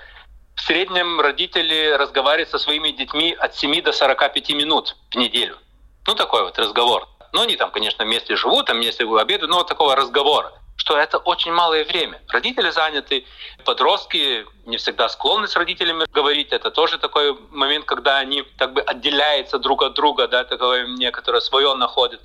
в 0.57 0.61
среднем 0.63 1.21
родители 1.21 1.93
разговаривают 1.97 2.51
со 2.51 2.59
своими 2.59 2.91
детьми 2.91 3.37
от 3.39 3.55
7 3.55 3.83
до 3.83 3.93
45 3.93 4.51
минут 4.51 4.97
в 5.11 5.17
неделю. 5.17 5.57
Ну, 6.07 6.15
такой 6.15 6.43
вот 6.43 6.59
разговор. 6.59 7.09
Ну, 7.33 7.43
они 7.43 7.57
там, 7.57 7.71
конечно, 7.71 8.05
вместе 8.05 8.37
живут, 8.37 8.67
там 8.67 8.79
вместе 8.79 9.05
обедают, 9.05 9.51
но 9.51 9.59
вот 9.59 9.69
такого 9.69 9.95
разговора. 9.95 10.53
Что 10.77 10.97
это 10.97 11.19
очень 11.19 11.53
малое 11.53 11.85
время. 11.85 12.23
Родители 12.29 12.71
заняты, 12.71 13.27
подростки 13.65 14.47
не 14.65 14.79
всегда 14.79 15.09
склонны 15.09 15.47
с 15.47 15.55
родителями 15.55 16.07
говорить. 16.11 16.53
Это 16.53 16.71
тоже 16.71 16.99
такой 16.99 17.39
момент, 17.51 17.85
когда 17.85 18.19
они 18.19 18.45
как 18.57 18.73
бы 18.73 18.81
отделяются 18.81 19.59
друг 19.59 19.83
от 19.83 19.95
друга, 19.95 20.27
да, 20.27 20.45
такое 20.45 20.87
некоторое 20.87 21.41
свое 21.41 21.75
находят. 21.75 22.21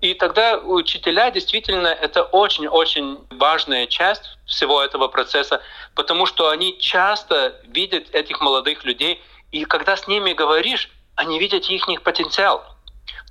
И 0.00 0.14
тогда 0.14 0.58
учителя 0.58 1.30
действительно 1.30 1.88
это 1.88 2.22
очень-очень 2.22 3.18
важная 3.30 3.86
часть 3.86 4.38
всего 4.46 4.82
этого 4.82 5.08
процесса, 5.08 5.62
потому 5.94 6.26
что 6.26 6.50
они 6.50 6.78
часто 6.78 7.60
видят 7.66 8.14
этих 8.14 8.40
молодых 8.40 8.84
людей, 8.84 9.22
и 9.52 9.64
когда 9.64 9.96
с 9.96 10.06
ними 10.06 10.32
говоришь, 10.32 10.90
они 11.14 11.38
видят 11.38 11.64
их 11.64 12.02
потенциал. 12.02 12.75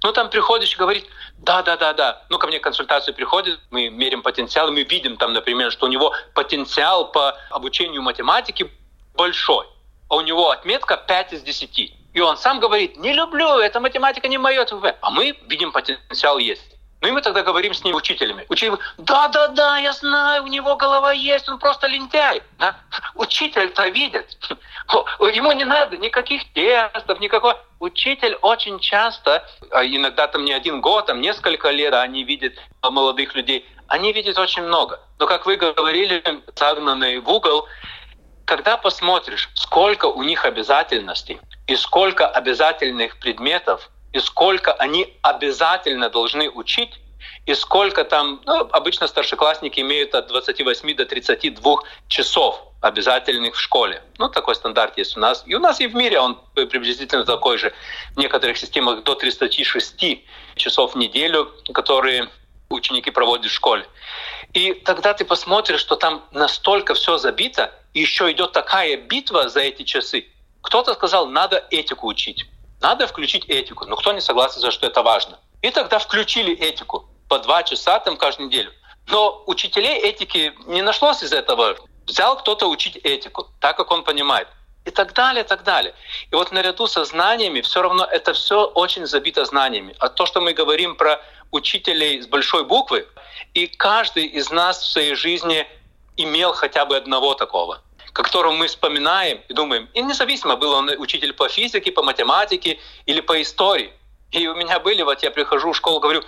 Ну, 0.05 0.11
там 0.11 0.29
приходишь 0.29 0.71
и 0.71 0.77
говорит, 0.77 1.03
да, 1.39 1.63
да, 1.63 1.77
да, 1.77 1.91
да. 1.91 2.21
Ну, 2.29 2.37
ко 2.37 2.45
мне 2.45 2.59
консультацию 2.59 3.15
приходит, 3.15 3.59
мы 3.71 3.89
мерим 3.89 4.21
потенциал, 4.21 4.71
мы 4.71 4.83
видим 4.83 5.17
там, 5.17 5.33
например, 5.33 5.71
что 5.71 5.87
у 5.87 5.89
него 5.89 6.13
потенциал 6.35 7.11
по 7.11 7.35
обучению 7.49 8.03
математики 8.03 8.69
большой, 9.15 9.65
а 10.07 10.17
у 10.17 10.21
него 10.21 10.51
отметка 10.51 10.95
5 10.95 11.33
из 11.33 11.41
10. 11.41 11.93
И 12.13 12.21
он 12.21 12.37
сам 12.37 12.59
говорит, 12.59 12.97
не 12.97 13.13
люблю, 13.13 13.57
эта 13.57 13.79
математика 13.79 14.27
не 14.27 14.37
мое. 14.37 14.67
А 15.01 15.09
мы 15.09 15.35
видим, 15.47 15.71
потенциал 15.71 16.37
есть. 16.37 16.74
Ну 17.05 17.09
и 17.09 17.11
мы 17.11 17.21
тогда 17.21 17.43
говорим 17.43 17.71
с 17.71 17.83
ним 17.83 17.95
учителями. 17.95 18.47
Учитель 18.49 18.79
да, 18.97 19.27
да, 19.27 19.49
да, 19.49 19.77
я 19.77 19.93
знаю, 19.93 20.43
у 20.43 20.47
него 20.47 20.75
голова 20.75 21.11
есть, 21.11 21.47
он 21.47 21.59
просто 21.59 21.85
лентяй. 21.85 22.41
Да? 22.57 22.77
Учитель-то 23.13 23.89
видит. 23.89 24.35
Ему 25.19 25.51
не 25.51 25.65
надо 25.65 25.97
никаких 25.97 26.51
тестов, 26.53 27.19
никакого. 27.19 27.61
Учитель 27.79 28.33
очень 28.41 28.79
часто, 28.79 29.47
а 29.69 29.85
иногда 29.85 30.25
там 30.25 30.45
не 30.45 30.53
один 30.53 30.81
год, 30.81 31.05
там 31.05 31.21
несколько 31.21 31.69
лет, 31.69 31.93
они 31.93 32.23
видят 32.23 32.53
молодых 32.81 33.35
людей, 33.35 33.69
они 33.87 34.11
видят 34.11 34.39
очень 34.39 34.63
много. 34.63 34.99
Но, 35.19 35.27
как 35.27 35.45
вы 35.45 35.57
говорили, 35.57 36.23
загнанные 36.55 37.19
в 37.19 37.29
угол, 37.29 37.67
когда 38.45 38.77
посмотришь, 38.77 39.51
сколько 39.53 40.05
у 40.05 40.23
них 40.23 40.43
обязательностей 40.43 41.39
и 41.67 41.75
сколько 41.75 42.27
обязательных 42.27 43.19
предметов, 43.19 43.91
и 44.15 44.19
сколько 44.19 44.71
они 44.71 45.13
обязательно 45.23 46.09
должны 46.09 46.49
учить, 46.49 46.91
и 47.45 47.53
сколько 47.53 48.05
там, 48.05 48.41
ну, 48.45 48.59
обычно 48.71 49.07
старшеклассники 49.07 49.81
имеют 49.81 50.15
от 50.15 50.27
28 50.27 50.95
до 50.95 51.05
32 51.05 51.79
часов 52.07 52.61
обязательных 52.79 53.55
в 53.55 53.59
школе. 53.59 54.01
Ну, 54.17 54.29
такой 54.29 54.55
стандарт 54.55 54.97
есть 54.97 55.17
у 55.17 55.19
нас. 55.19 55.43
И 55.45 55.53
у 55.53 55.59
нас 55.59 55.81
и 55.81 55.87
в 55.87 55.95
мире 55.95 56.21
он 56.21 56.39
приблизительно 56.53 57.25
такой 57.25 57.57
же. 57.57 57.73
В 58.15 58.17
некоторых 58.17 58.57
системах 58.57 59.03
до 59.03 59.15
36 59.15 60.23
часов 60.55 60.93
в 60.93 60.97
неделю, 60.97 61.51
которые 61.73 62.29
ученики 62.69 63.11
проводят 63.11 63.51
в 63.51 63.53
школе. 63.53 63.85
И 64.53 64.73
тогда 64.85 65.13
ты 65.13 65.25
посмотришь, 65.25 65.81
что 65.81 65.97
там 65.97 66.23
настолько 66.31 66.93
все 66.93 67.17
забито, 67.17 67.73
и 67.93 67.99
еще 67.99 68.31
идет 68.31 68.53
такая 68.53 68.95
битва 68.95 69.49
за 69.49 69.59
эти 69.59 69.83
часы. 69.83 70.27
Кто-то 70.61 70.93
сказал, 70.93 71.27
надо 71.27 71.67
этику 71.69 72.07
учить, 72.07 72.45
надо 72.85 73.07
включить 73.07 73.45
этику. 73.45 73.85
Но 73.85 73.95
кто 73.95 74.13
не 74.13 74.21
согласен, 74.21 74.71
что 74.71 74.85
это 74.85 75.01
важно? 75.01 75.39
И 75.63 75.71
тогда 75.71 75.97
включили 75.97 76.53
этику 76.69 77.09
по 77.27 77.39
два 77.39 77.63
часа 77.63 77.99
там 77.99 78.15
каждую 78.15 78.47
неделю. 78.47 78.71
Но 79.07 79.43
учителей 79.47 79.97
этики 80.09 80.53
не 80.67 80.83
нашлось 80.83 81.23
из 81.23 81.33
этого. 81.33 81.75
Взял 82.05 82.37
кто-то 82.37 82.69
учить 82.69 82.97
этику, 82.97 83.47
так 83.59 83.75
как 83.77 83.91
он 83.91 84.03
понимает. 84.03 84.47
И 84.85 84.91
так 84.91 85.13
далее, 85.13 85.43
и 85.43 85.47
так 85.47 85.63
далее. 85.63 85.95
И 86.31 86.35
вот 86.35 86.51
наряду 86.51 86.85
со 86.85 87.05
знаниями, 87.05 87.61
все 87.61 87.81
равно 87.81 88.05
это 88.05 88.33
все 88.33 88.65
очень 88.65 89.07
забито 89.07 89.43
знаниями. 89.45 89.95
А 89.99 90.09
то, 90.09 90.27
что 90.27 90.41
мы 90.41 90.53
говорим 90.53 90.95
про 90.95 91.19
учителей 91.51 92.21
с 92.21 92.27
большой 92.27 92.65
буквы, 92.65 93.07
и 93.55 93.65
каждый 93.65 94.25
из 94.25 94.51
нас 94.51 94.77
в 94.77 94.91
своей 94.91 95.15
жизни 95.15 95.65
имел 96.17 96.53
хотя 96.53 96.85
бы 96.85 96.95
одного 96.95 97.33
такого 97.33 97.81
которого 98.23 98.53
мы 98.53 98.67
вспоминаем 98.67 99.41
и 99.49 99.53
думаем, 99.53 99.89
и 99.93 100.01
независимо, 100.01 100.55
был 100.55 100.71
он 100.71 100.89
учитель 100.97 101.33
по 101.33 101.49
физике, 101.49 101.91
по 101.91 102.01
математике 102.01 102.79
или 103.05 103.21
по 103.21 103.41
истории. 103.41 103.91
И 104.31 104.47
у 104.47 104.55
меня 104.55 104.79
были, 104.79 105.01
вот 105.03 105.23
я 105.23 105.31
прихожу 105.31 105.71
в 105.71 105.77
школу, 105.77 105.99
говорю, 105.99 106.23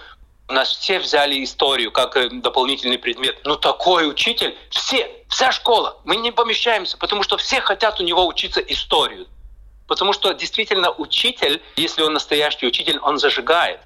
у 0.49 0.53
нас 0.53 0.69
все 0.69 0.99
взяли 0.99 1.43
историю 1.43 1.91
как 1.91 2.15
э, 2.15 2.29
дополнительный 2.29 2.97
предмет. 2.97 3.39
Ну 3.43 3.55
такой 3.55 4.09
учитель, 4.09 4.57
все, 4.69 5.09
вся 5.29 5.51
школа, 5.51 5.97
мы 6.05 6.15
не 6.17 6.31
помещаемся, 6.31 6.97
потому 6.97 7.23
что 7.23 7.37
все 7.37 7.61
хотят 7.61 7.99
у 7.99 8.03
него 8.03 8.25
учиться 8.25 8.61
историю. 8.61 9.27
Потому 9.87 10.13
что 10.13 10.33
действительно 10.33 10.91
учитель, 10.91 11.61
если 11.77 12.01
он 12.01 12.13
настоящий 12.13 12.67
учитель, 12.67 12.99
он 12.99 13.17
зажигает. 13.17 13.79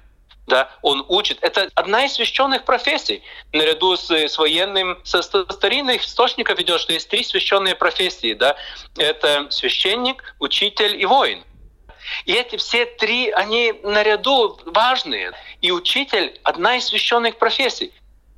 Да, 0.46 0.70
он 0.82 1.04
учит. 1.08 1.38
Это 1.40 1.70
одна 1.74 2.04
из 2.04 2.14
священных 2.14 2.64
профессий. 2.64 3.22
Наряду 3.52 3.96
с, 3.96 4.10
с 4.10 4.36
военным, 4.38 4.98
со 5.04 5.22
старинных 5.22 6.04
источников 6.04 6.58
идет, 6.58 6.80
что 6.80 6.92
есть 6.92 7.08
три 7.08 7.22
священные 7.22 7.76
профессии. 7.76 8.34
Да? 8.34 8.56
Это 8.96 9.46
священник, 9.50 10.34
учитель 10.40 11.00
и 11.00 11.06
воин. 11.06 11.44
И 12.24 12.32
эти 12.32 12.56
все 12.56 12.86
три, 12.86 13.30
они 13.30 13.72
наряду 13.84 14.58
важные. 14.66 15.32
И 15.60 15.70
учитель— 15.70 16.38
одна 16.42 16.76
из 16.76 16.86
священных 16.86 17.38
профессий. 17.38 17.92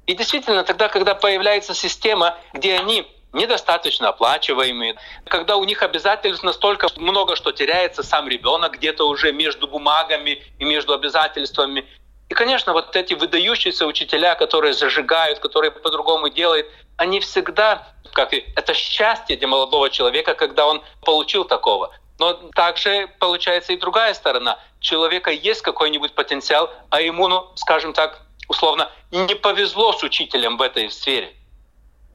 И 0.06 0.14
действительно, 0.14 0.64
тогда, 0.64 0.88
когда 0.88 1.14
появляется 1.14 1.74
система, 1.74 2.36
где 2.52 2.78
они 2.78 3.06
недостаточно 3.34 4.08
оплачиваемые, 4.08 4.96
когда 5.26 5.56
у 5.56 5.64
них 5.64 5.82
обязательств 5.82 6.42
настолько 6.42 6.88
много, 6.96 7.36
что 7.36 7.52
теряется 7.52 8.02
сам 8.02 8.28
ребенок 8.28 8.74
где-то 8.74 9.06
уже 9.06 9.32
между 9.32 9.68
бумагами 9.68 10.42
и 10.58 10.64
между 10.64 10.94
обязательствами. 10.94 11.84
И, 12.28 12.34
конечно, 12.34 12.72
вот 12.72 12.96
эти 12.96 13.14
выдающиеся 13.14 13.86
учителя, 13.86 14.34
которые 14.34 14.72
зажигают, 14.72 15.40
которые 15.40 15.70
по-другому 15.70 16.30
делают, 16.30 16.66
они 16.96 17.20
всегда, 17.20 17.88
как 18.12 18.32
это 18.32 18.72
счастье 18.74 19.36
для 19.36 19.48
молодого 19.48 19.90
человека, 19.90 20.34
когда 20.34 20.66
он 20.66 20.82
получил 21.04 21.44
такого. 21.44 21.90
Но 22.18 22.32
также 22.54 23.08
получается 23.18 23.72
и 23.72 23.76
другая 23.76 24.14
сторона. 24.14 24.58
У 24.78 24.82
человека 24.82 25.30
есть 25.30 25.62
какой-нибудь 25.62 26.14
потенциал, 26.14 26.70
а 26.90 27.00
ему, 27.00 27.28
ну, 27.28 27.50
скажем 27.56 27.92
так, 27.92 28.22
условно, 28.48 28.90
не 29.10 29.34
повезло 29.34 29.92
с 29.92 30.02
учителем 30.02 30.56
в 30.56 30.62
этой 30.62 30.90
сфере. 30.90 31.34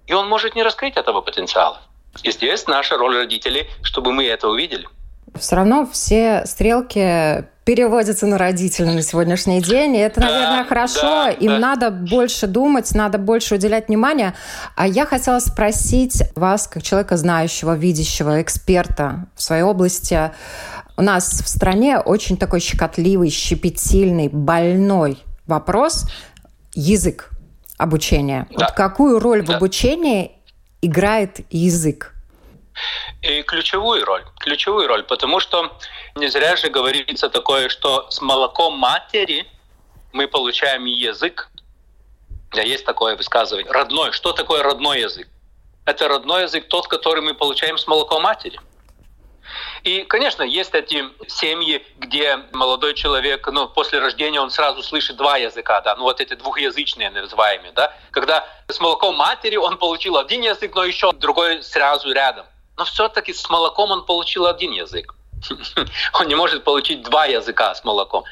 И 0.09 0.13
он 0.13 0.27
может 0.27 0.55
не 0.55 0.63
раскрыть 0.63 0.97
этого 0.97 1.21
потенциала. 1.21 1.81
Здесь 2.25 2.65
наша 2.65 2.97
роль 2.97 3.15
родителей, 3.15 3.67
чтобы 3.83 4.11
мы 4.11 4.25
это 4.25 4.49
увидели. 4.49 4.87
Все 5.35 5.55
равно 5.55 5.87
все 5.91 6.43
стрелки 6.47 7.45
переводятся 7.63 8.25
на 8.25 8.39
родителей 8.39 8.95
на 8.95 9.03
сегодняшний 9.03 9.61
день. 9.61 9.95
И 9.95 9.99
это, 9.99 10.21
наверное, 10.21 10.63
да, 10.63 10.65
хорошо. 10.65 11.01
Да, 11.01 11.29
Им 11.29 11.51
да. 11.51 11.59
надо 11.59 11.91
больше 11.91 12.47
думать, 12.47 12.91
надо 12.95 13.19
больше 13.19 13.55
уделять 13.55 13.87
внимание. 13.87 14.33
А 14.75 14.87
я 14.87 15.05
хотела 15.05 15.37
спросить 15.37 16.23
вас, 16.35 16.67
как 16.67 16.81
человека 16.81 17.15
знающего, 17.15 17.75
видящего, 17.75 18.41
эксперта 18.41 19.27
в 19.35 19.43
своей 19.43 19.61
области. 19.61 20.31
У 20.97 21.03
нас 21.03 21.43
в 21.43 21.47
стране 21.47 21.99
очень 21.99 22.35
такой 22.35 22.61
щекотливый, 22.61 23.29
щепетильный, 23.29 24.27
больной 24.27 25.19
вопрос– 25.45 26.05
язык 26.73 27.29
обучения. 27.79 28.45
Да. 28.51 28.65
Вот 28.65 28.75
какую 28.75 29.19
роль 29.19 29.41
да. 29.41 29.53
в 29.53 29.55
обучении 29.55 30.33
играет 30.81 31.39
язык? 31.49 32.13
И 33.21 33.41
ключевую 33.41 34.05
роль, 34.05 34.23
ключевую 34.39 34.87
роль, 34.87 35.03
потому 35.03 35.39
что 35.39 35.77
не 36.15 36.27
зря 36.27 36.55
же 36.55 36.69
говорится 36.69 37.29
такое, 37.29 37.69
что 37.69 38.09
с 38.09 38.21
молоком 38.21 38.77
матери 38.77 39.47
мы 40.13 40.27
получаем 40.27 40.85
язык. 40.85 41.49
Да, 42.51 42.61
есть 42.61 42.85
такое 42.85 43.15
высказывание. 43.15 43.71
Родной. 43.71 44.11
Что 44.11 44.33
такое 44.33 44.63
родной 44.63 45.01
язык? 45.01 45.27
Это 45.85 46.07
родной 46.07 46.43
язык 46.43 46.67
тот, 46.67 46.87
который 46.87 47.21
мы 47.21 47.33
получаем 47.33 47.77
с 47.77 47.87
молоком 47.87 48.23
матери. 48.23 48.59
И, 49.83 50.03
конечно, 50.03 50.43
есть 50.43 50.73
эти 50.73 51.05
семьи, 51.27 51.85
где 51.97 52.37
молодой 52.51 52.93
человек, 52.93 53.47
ну, 53.51 53.67
после 53.67 53.99
рождения 53.99 54.41
он 54.41 54.51
сразу 54.51 54.83
слышит 54.83 55.15
два 55.15 55.37
языка, 55.37 55.81
да, 55.81 55.95
ну, 55.95 56.03
вот 56.03 56.21
эти 56.21 56.33
двухязычные 56.33 57.09
называемые, 57.09 57.71
да, 57.71 57.93
когда 58.11 58.45
с 58.67 58.79
молоком 58.79 59.15
матери 59.15 59.55
он 59.55 59.77
получил 59.77 60.17
один 60.17 60.41
язык, 60.41 60.75
но 60.75 60.83
еще 60.83 61.11
другой 61.13 61.63
сразу 61.63 62.11
рядом. 62.11 62.45
Но 62.77 62.85
все-таки 62.85 63.33
с 63.33 63.49
молоком 63.49 63.91
он 63.91 64.05
получил 64.05 64.45
один 64.45 64.71
язык. 64.71 65.13
Он 66.13 66.27
не 66.27 66.35
может 66.35 66.63
получить 66.63 67.01
два 67.03 67.25
языка 67.25 67.73
с 67.73 67.83
молоком. 67.83 68.23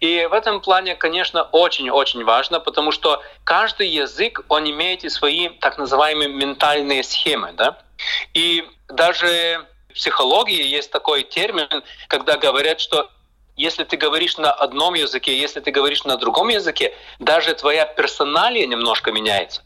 И 0.00 0.26
в 0.30 0.32
этом 0.32 0.60
плане, 0.60 0.94
конечно, 0.94 1.42
очень-очень 1.42 2.24
важно, 2.24 2.60
потому 2.60 2.92
что 2.92 3.22
каждый 3.44 3.88
язык, 3.88 4.44
он 4.48 4.68
имеет 4.70 5.04
и 5.04 5.08
свои 5.08 5.48
так 5.48 5.78
называемые 5.78 6.28
ментальные 6.28 7.02
схемы. 7.02 7.52
Да? 7.52 7.78
И 8.34 8.68
даже 8.88 9.66
в 9.92 9.94
психологии 9.94 10.64
есть 10.64 10.90
такой 10.90 11.22
термин, 11.22 11.68
когда 12.08 12.36
говорят, 12.36 12.80
что 12.80 13.10
если 13.56 13.84
ты 13.84 13.96
говоришь 13.96 14.38
на 14.38 14.50
одном 14.50 14.94
языке, 14.94 15.38
если 15.38 15.60
ты 15.60 15.70
говоришь 15.70 16.04
на 16.04 16.16
другом 16.16 16.48
языке, 16.48 16.94
даже 17.18 17.54
твоя 17.54 17.84
персоналия 17.84 18.66
немножко 18.66 19.12
меняется. 19.12 19.62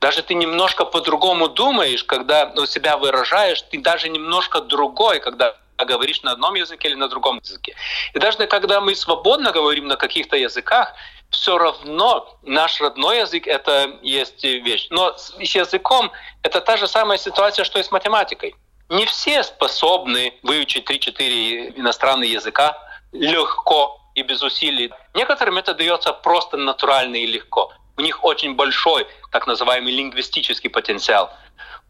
Даже 0.00 0.22
ты 0.22 0.34
немножко 0.34 0.84
по-другому 0.84 1.48
думаешь, 1.48 2.02
когда 2.02 2.52
ну, 2.56 2.66
себя 2.66 2.96
выражаешь, 2.96 3.62
ты 3.62 3.80
даже 3.80 4.08
немножко 4.08 4.60
другой, 4.60 5.20
когда 5.20 5.54
говоришь 5.76 6.22
на 6.22 6.32
одном 6.32 6.56
языке 6.56 6.88
или 6.88 6.96
на 6.96 7.08
другом 7.08 7.38
языке. 7.38 7.76
И 8.12 8.18
даже 8.18 8.44
когда 8.48 8.80
мы 8.80 8.96
свободно 8.96 9.52
говорим 9.52 9.86
на 9.86 9.96
каких-то 9.96 10.36
языках, 10.36 10.92
все 11.30 11.56
равно 11.58 12.38
наш 12.42 12.80
родной 12.80 13.20
язык– 13.20 13.46
это 13.46 13.98
есть 14.02 14.42
вещь. 14.42 14.88
Но 14.90 15.16
с 15.16 15.34
языком 15.38 16.10
это 16.42 16.60
та 16.60 16.76
же 16.76 16.88
самая 16.88 17.18
ситуация, 17.18 17.64
что 17.64 17.78
и 17.78 17.82
с 17.84 17.92
математикой. 17.92 18.56
Не 18.88 19.04
все 19.04 19.42
способны 19.42 20.34
выучить 20.42 20.88
3-4 20.88 21.78
иностранных 21.78 22.30
языка 22.30 22.76
легко 23.12 24.00
и 24.14 24.22
без 24.22 24.42
усилий. 24.42 24.92
Некоторым 25.14 25.58
это 25.58 25.74
дается 25.74 26.12
просто 26.12 26.56
натурально 26.56 27.16
и 27.16 27.26
легко. 27.26 27.72
У 27.96 28.00
них 28.00 28.24
очень 28.24 28.54
большой 28.54 29.06
так 29.30 29.46
называемый 29.46 29.92
лингвистический 29.92 30.70
потенциал. 30.70 31.30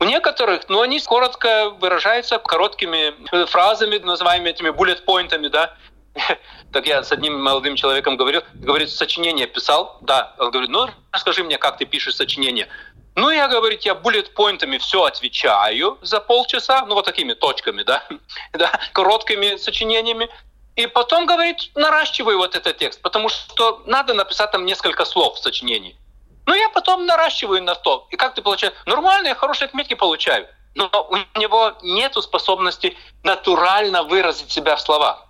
У 0.00 0.04
некоторых, 0.04 0.68
ну, 0.68 0.80
они 0.80 1.00
коротко 1.00 1.70
выражаются 1.70 2.38
короткими 2.38 3.14
фразами, 3.46 3.98
называемыми 3.98 4.50
этими 4.50 4.70
bullet-поинтами, 4.70 5.48
да, 5.48 5.74
так 6.72 6.86
я 6.86 7.02
с 7.02 7.12
одним 7.12 7.40
молодым 7.40 7.76
человеком 7.76 8.16
говорил, 8.16 8.42
говорит, 8.54 8.90
сочинение 8.90 9.46
писал? 9.46 9.98
Да. 10.00 10.34
Он 10.38 10.50
говорит, 10.50 10.70
ну, 10.70 10.88
расскажи 11.12 11.44
мне, 11.44 11.58
как 11.58 11.78
ты 11.78 11.84
пишешь 11.84 12.16
сочинение. 12.16 12.68
Ну, 13.18 13.30
я, 13.30 13.48
говорит, 13.48 13.82
я 13.82 13.96
буллет-поинтами 13.96 14.78
все 14.78 15.02
отвечаю 15.02 15.98
за 16.02 16.20
полчаса, 16.20 16.84
ну, 16.86 16.94
вот 16.94 17.04
такими 17.04 17.34
точками, 17.34 17.82
да, 17.82 18.04
да, 18.52 18.70
короткими 18.92 19.56
сочинениями. 19.56 20.28
И 20.76 20.86
потом, 20.86 21.26
говорит, 21.26 21.72
наращиваю 21.74 22.38
вот 22.38 22.54
этот 22.54 22.76
текст, 22.76 23.02
потому 23.02 23.28
что 23.28 23.82
надо 23.86 24.14
написать 24.14 24.52
там 24.52 24.64
несколько 24.64 25.04
слов 25.04 25.34
в 25.34 25.42
сочинении. 25.42 25.96
Ну, 26.46 26.54
я 26.54 26.68
потом 26.68 27.06
наращиваю 27.06 27.60
на 27.60 27.74
то. 27.74 28.06
И 28.12 28.16
как 28.16 28.34
ты 28.36 28.40
получаешь? 28.42 28.74
Нормально, 28.86 29.26
я 29.28 29.34
хорошие 29.34 29.66
отметки 29.66 29.94
получаю. 29.94 30.46
Но 30.76 30.88
у 31.10 31.40
него 31.40 31.72
нет 31.82 32.14
способности 32.14 32.96
натурально 33.24 34.04
выразить 34.04 34.52
себя 34.52 34.76
в 34.76 34.80
словах. 34.80 35.24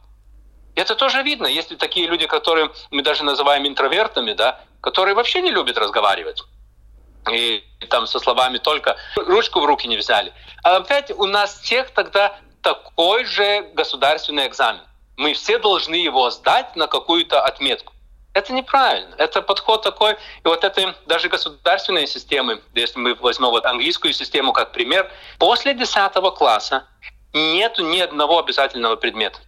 Это 0.74 0.94
тоже 0.94 1.22
видно. 1.22 1.46
Если 1.46 1.74
такие 1.74 2.06
люди, 2.06 2.26
которые 2.26 2.70
мы 2.90 3.00
даже 3.00 3.24
называем 3.24 3.66
интровертами, 3.66 4.34
да, 4.34 4.60
которые 4.82 5.14
вообще 5.14 5.40
не 5.40 5.50
любят 5.50 5.78
разговаривать. 5.78 6.44
И 7.30 7.64
там 7.90 8.06
со 8.06 8.18
словами 8.18 8.58
только 8.58 8.96
ручку 9.16 9.60
в 9.60 9.64
руки 9.64 9.86
не 9.86 9.96
взяли. 9.96 10.32
А 10.62 10.76
опять 10.76 11.10
у 11.10 11.26
нас 11.26 11.60
всех 11.60 11.90
тогда 11.90 12.38
такой 12.62 13.24
же 13.24 13.62
государственный 13.74 14.46
экзамен. 14.46 14.82
Мы 15.16 15.34
все 15.34 15.58
должны 15.58 15.94
его 15.94 16.30
сдать 16.30 16.76
на 16.76 16.86
какую-то 16.86 17.42
отметку. 17.42 17.92
Это 18.34 18.52
неправильно. 18.52 19.14
Это 19.18 19.42
подход 19.42 19.82
такой. 19.82 20.12
И 20.12 20.16
вот 20.44 20.62
это 20.62 20.94
даже 21.06 21.28
государственные 21.28 22.06
системы, 22.06 22.62
если 22.74 22.98
мы 22.98 23.14
возьмем 23.14 23.48
вот 23.48 23.66
английскую 23.66 24.12
систему 24.12 24.52
как 24.52 24.72
пример, 24.72 25.10
после 25.38 25.74
10 25.74 26.12
класса 26.36 26.86
нет 27.32 27.78
ни 27.78 27.98
одного 27.98 28.38
обязательного 28.38 28.96
предмета. 28.96 29.40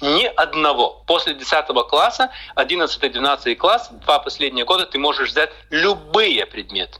Ни 0.00 0.24
одного. 0.24 1.02
После 1.06 1.34
10 1.34 1.66
класса, 1.88 2.30
11-12 2.56 3.54
класс, 3.56 3.88
два 3.90 4.18
последние 4.18 4.64
года 4.64 4.86
ты 4.86 4.98
можешь 4.98 5.30
взять 5.30 5.50
любые 5.70 6.46
предметы. 6.46 6.98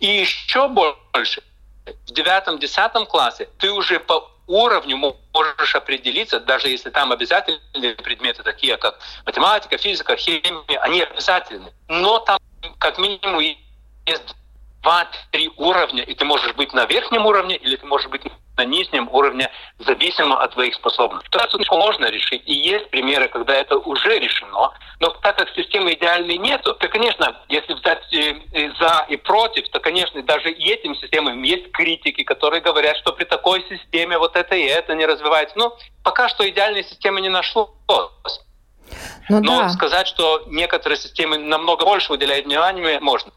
И 0.00 0.06
еще 0.06 0.68
больше, 0.68 1.42
в 1.86 2.12
9-10 2.12 3.06
классе 3.06 3.48
ты 3.58 3.70
уже 3.70 4.00
по 4.00 4.28
уровню 4.46 5.14
можешь 5.32 5.74
определиться, 5.74 6.40
даже 6.40 6.68
если 6.68 6.90
там 6.90 7.12
обязательные 7.12 7.94
предметы, 7.94 8.42
такие 8.42 8.76
как 8.76 8.98
математика, 9.24 9.78
физика, 9.78 10.16
химия, 10.16 10.80
они 10.80 11.02
обязательны. 11.02 11.72
Но 11.88 12.18
там 12.18 12.38
как 12.78 12.98
минимум 12.98 13.40
есть 13.40 14.34
два-три 14.82 15.50
уровня, 15.56 16.02
и 16.02 16.14
ты 16.14 16.24
можешь 16.24 16.54
быть 16.54 16.72
на 16.72 16.86
верхнем 16.86 17.24
уровне, 17.26 17.56
или 17.56 17.76
ты 17.76 17.86
можешь 17.86 18.08
быть 18.08 18.22
на 18.56 18.64
нижнем 18.64 19.08
уровне, 19.10 19.50
зависимо 19.78 20.40
от 20.40 20.52
твоих 20.52 20.74
способностей. 20.74 21.26
Ситуацию 21.26 21.62
можно 21.70 22.06
решить, 22.06 22.42
и 22.46 22.52
есть 22.52 22.90
примеры, 22.90 23.28
когда 23.28 23.54
это 23.54 23.78
уже 23.78 24.18
решено, 24.18 24.72
но 25.00 25.08
так 25.22 25.36
как 25.36 25.50
системы 25.50 25.94
идеальной 25.94 26.38
нету, 26.38 26.74
то, 26.74 26.88
конечно, 26.88 27.36
если 27.48 27.74
взять 27.74 28.12
э, 28.12 28.70
за 28.78 29.06
и 29.08 29.16
против, 29.16 29.68
то, 29.70 29.80
конечно, 29.80 30.22
даже 30.22 30.50
и 30.50 30.70
этим 30.70 30.94
системам 30.94 31.42
есть 31.42 31.72
критики, 31.72 32.22
которые 32.22 32.60
говорят, 32.60 32.96
что 32.98 33.12
при 33.12 33.24
такой 33.24 33.64
системе 33.68 34.18
вот 34.18 34.36
это 34.36 34.54
и 34.54 34.64
это 34.64 34.94
не 34.94 35.06
развивается. 35.06 35.58
Но 35.58 35.76
пока 36.04 36.28
что 36.28 36.48
идеальной 36.48 36.84
системы 36.84 37.20
не 37.20 37.30
нашлось. 37.30 37.68
Ну, 39.28 39.40
Но 39.40 39.62
да. 39.62 39.68
сказать, 39.70 40.06
что 40.06 40.44
некоторые 40.46 40.98
системы 40.98 41.38
намного 41.38 41.84
больше 41.84 42.12
уделяют 42.12 42.46
внимания, 42.46 43.00
можно. 43.00 43.32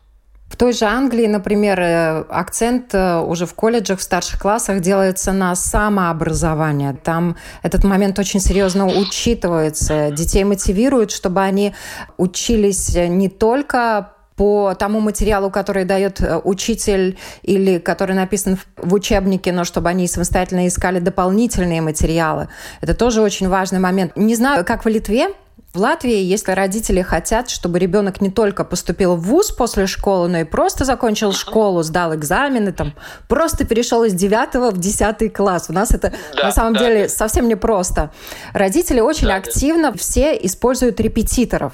В 0.56 0.58
той 0.58 0.72
же 0.72 0.86
Англии, 0.86 1.28
например, 1.28 1.82
э, 1.82 2.24
акцент 2.30 2.94
э, 2.94 3.20
уже 3.20 3.46
в 3.46 3.54
колледжах, 3.56 4.00
в 4.00 4.02
старших 4.02 4.40
классах 4.40 4.80
делается 4.80 5.34
на 5.34 5.54
самообразование. 5.54 6.96
Там 7.04 7.36
этот 7.62 7.84
момент 7.84 8.18
очень 8.20 8.40
серьезно 8.40 8.86
учитывается. 8.86 10.12
Детей 10.12 10.46
мотивируют, 10.46 11.12
чтобы 11.12 11.42
они 11.42 11.76
учились 12.16 12.96
не 12.96 13.28
только 13.28 14.14
по 14.38 14.76
тому 14.80 15.02
материалу, 15.02 15.52
который 15.52 15.84
дает 15.84 16.22
э, 16.22 16.40
учитель 16.42 17.18
или 17.42 17.78
который 17.78 18.16
написан 18.16 18.58
в 18.78 18.94
учебнике, 18.94 19.52
но 19.52 19.66
чтобы 19.66 19.90
они 19.90 20.08
самостоятельно 20.08 20.68
искали 20.68 21.00
дополнительные 21.00 21.82
материалы. 21.82 22.48
Это 22.80 22.94
тоже 22.94 23.22
очень 23.22 23.50
важный 23.50 23.80
момент. 23.80 24.14
Не 24.16 24.36
знаю, 24.36 24.64
как 24.64 24.86
в 24.86 24.88
Литве, 24.88 25.28
в 25.76 25.80
Латвии, 25.80 26.18
если 26.18 26.54
родители 26.54 27.02
хотят, 27.02 27.50
чтобы 27.50 27.80
ребенок 27.80 28.22
не 28.22 28.32
только 28.32 28.64
поступил 28.64 29.16
в 29.16 29.22
ВУЗ 29.22 29.52
после 29.52 29.88
школы, 29.88 30.30
но 30.30 30.40
и 30.40 30.44
просто 30.44 30.86
закончил 30.86 31.34
школу, 31.34 31.84
сдал 31.84 32.16
экзамены, 32.16 32.72
там, 32.72 32.94
просто 33.28 33.66
перешел 33.66 34.04
из 34.04 34.14
9 34.14 34.74
в 34.74 34.78
10 34.78 35.34
класс. 35.34 35.66
У 35.70 35.74
нас 35.74 35.92
это 35.92 36.14
да, 36.36 36.44
на 36.46 36.52
самом 36.52 36.74
да, 36.74 36.80
деле 36.80 37.04
да. 37.04 37.10
совсем 37.10 37.48
непросто. 37.48 38.12
Родители 38.54 39.02
очень 39.02 39.28
да, 39.28 39.36
активно 39.36 39.92
да. 39.92 39.98
все 39.98 40.34
используют 40.36 41.00
репетиторов. 41.00 41.74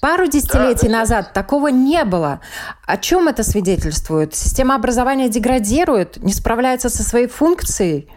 Пару 0.00 0.26
десятилетий 0.26 0.88
да, 0.88 1.00
назад 1.00 1.26
да. 1.26 1.40
такого 1.42 1.68
не 1.68 2.04
было. 2.04 2.40
О 2.86 2.96
чем 2.98 3.28
это 3.28 3.42
свидетельствует? 3.42 4.34
Система 4.34 4.74
образования 4.74 5.28
деградирует, 5.28 6.22
не 6.22 6.32
справляется 6.32 6.88
со 6.88 7.02
своей 7.02 7.26
функцией? 7.26 8.08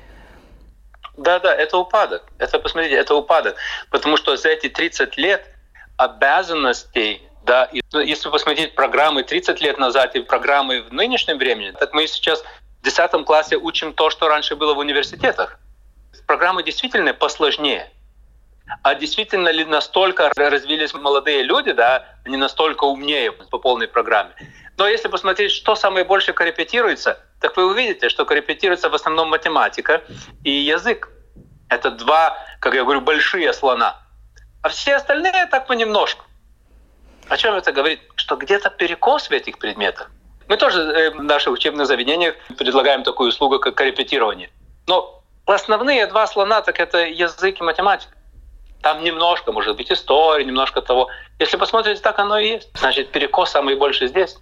Да, 1.22 1.40
да, 1.40 1.54
это 1.54 1.78
упадок. 1.78 2.24
Это, 2.40 2.60
посмотрите, 2.60 2.96
это 2.96 3.16
упадок. 3.16 3.56
Потому 3.90 4.18
что 4.18 4.36
за 4.36 4.50
эти 4.50 4.70
30 4.70 5.18
лет 5.18 5.46
обязанностей 5.98 7.22
да, 7.44 7.66
и, 7.66 7.82
ну, 7.92 8.00
если 8.00 8.30
посмотреть 8.30 8.76
программы 8.76 9.24
30 9.24 9.62
лет 9.62 9.80
назад 9.80 10.16
и 10.16 10.22
программы 10.22 10.84
в 10.84 10.94
нынешнем 10.94 11.38
времени, 11.38 11.72
так 11.72 11.94
мы 11.94 12.06
сейчас 12.08 12.44
в 12.80 12.84
10 12.84 13.26
классе 13.26 13.58
учим 13.58 13.94
то, 13.94 14.10
что 14.10 14.28
раньше 14.28 14.56
было 14.56 14.74
в 14.74 14.78
университетах. 14.78 15.60
Программы 16.28 16.64
действительно 16.64 17.14
посложнее. 17.14 17.92
А 18.84 18.96
действительно 18.96 19.50
ли 19.50 19.66
настолько 19.66 20.32
развились 20.36 20.94
молодые 20.94 21.44
люди, 21.44 21.72
да, 21.72 22.06
они 22.26 22.38
настолько 22.38 22.86
умнее 22.86 23.32
по 23.32 23.58
полной 23.58 23.88
программе? 23.88 24.32
Но 24.78 24.88
если 24.88 25.08
посмотреть, 25.08 25.52
что 25.52 25.76
самое 25.76 26.06
больше 26.06 26.34
коррепетируется, 26.34 27.20
так 27.42 27.58
вы 27.58 27.66
увидите, 27.66 28.08
что 28.08 28.24
коррепетируется 28.24 28.90
в 28.90 28.96
основном 28.96 29.30
математика 29.30 30.04
и 30.44 30.52
язык. 30.52 31.10
Это 31.70 31.90
два, 31.90 32.38
как 32.60 32.76
я 32.76 32.84
говорю, 32.84 33.02
большие 33.02 33.52
слона. 33.54 34.00
А 34.62 34.70
все 34.70 34.96
остальные 34.96 35.48
так 35.48 35.66
понемножку. 35.66 36.24
О 37.28 37.38
чем 37.38 37.56
это 37.56 37.72
говорит? 37.72 38.00
Что 38.16 38.36
где-то 38.36 38.70
перекос 38.70 39.30
в 39.30 39.32
этих 39.32 39.58
предметах. 39.58 40.12
Мы 40.48 40.58
тоже 40.58 40.82
э, 40.82 41.12
в 41.12 41.24
наших 41.24 41.54
учебных 41.54 41.88
заведениях 41.88 42.36
предлагаем 42.58 43.04
такую 43.04 43.30
услугу, 43.30 43.58
как 43.58 43.74
коррепетирование. 43.76 44.52
Но 44.86 45.24
основные 45.48 46.06
два 46.08 46.28
слона, 46.28 46.62
так 46.62 46.80
это 46.80 47.00
язык 47.06 47.60
и 47.60 47.64
математика. 47.64 48.14
Там 48.84 49.04
немножко, 49.04 49.52
может 49.52 49.78
быть, 49.78 49.92
история, 49.92 50.46
немножко 50.46 50.82
того. 50.82 51.10
Если 51.40 51.58
посмотрите, 51.58 52.02
так 52.02 52.20
оно 52.20 52.38
и 52.38 52.50
есть. 52.50 52.70
Значит, 52.78 53.12
перекос 53.12 53.50
самый 53.50 53.76
больше 53.76 54.08
здесь 54.08 54.38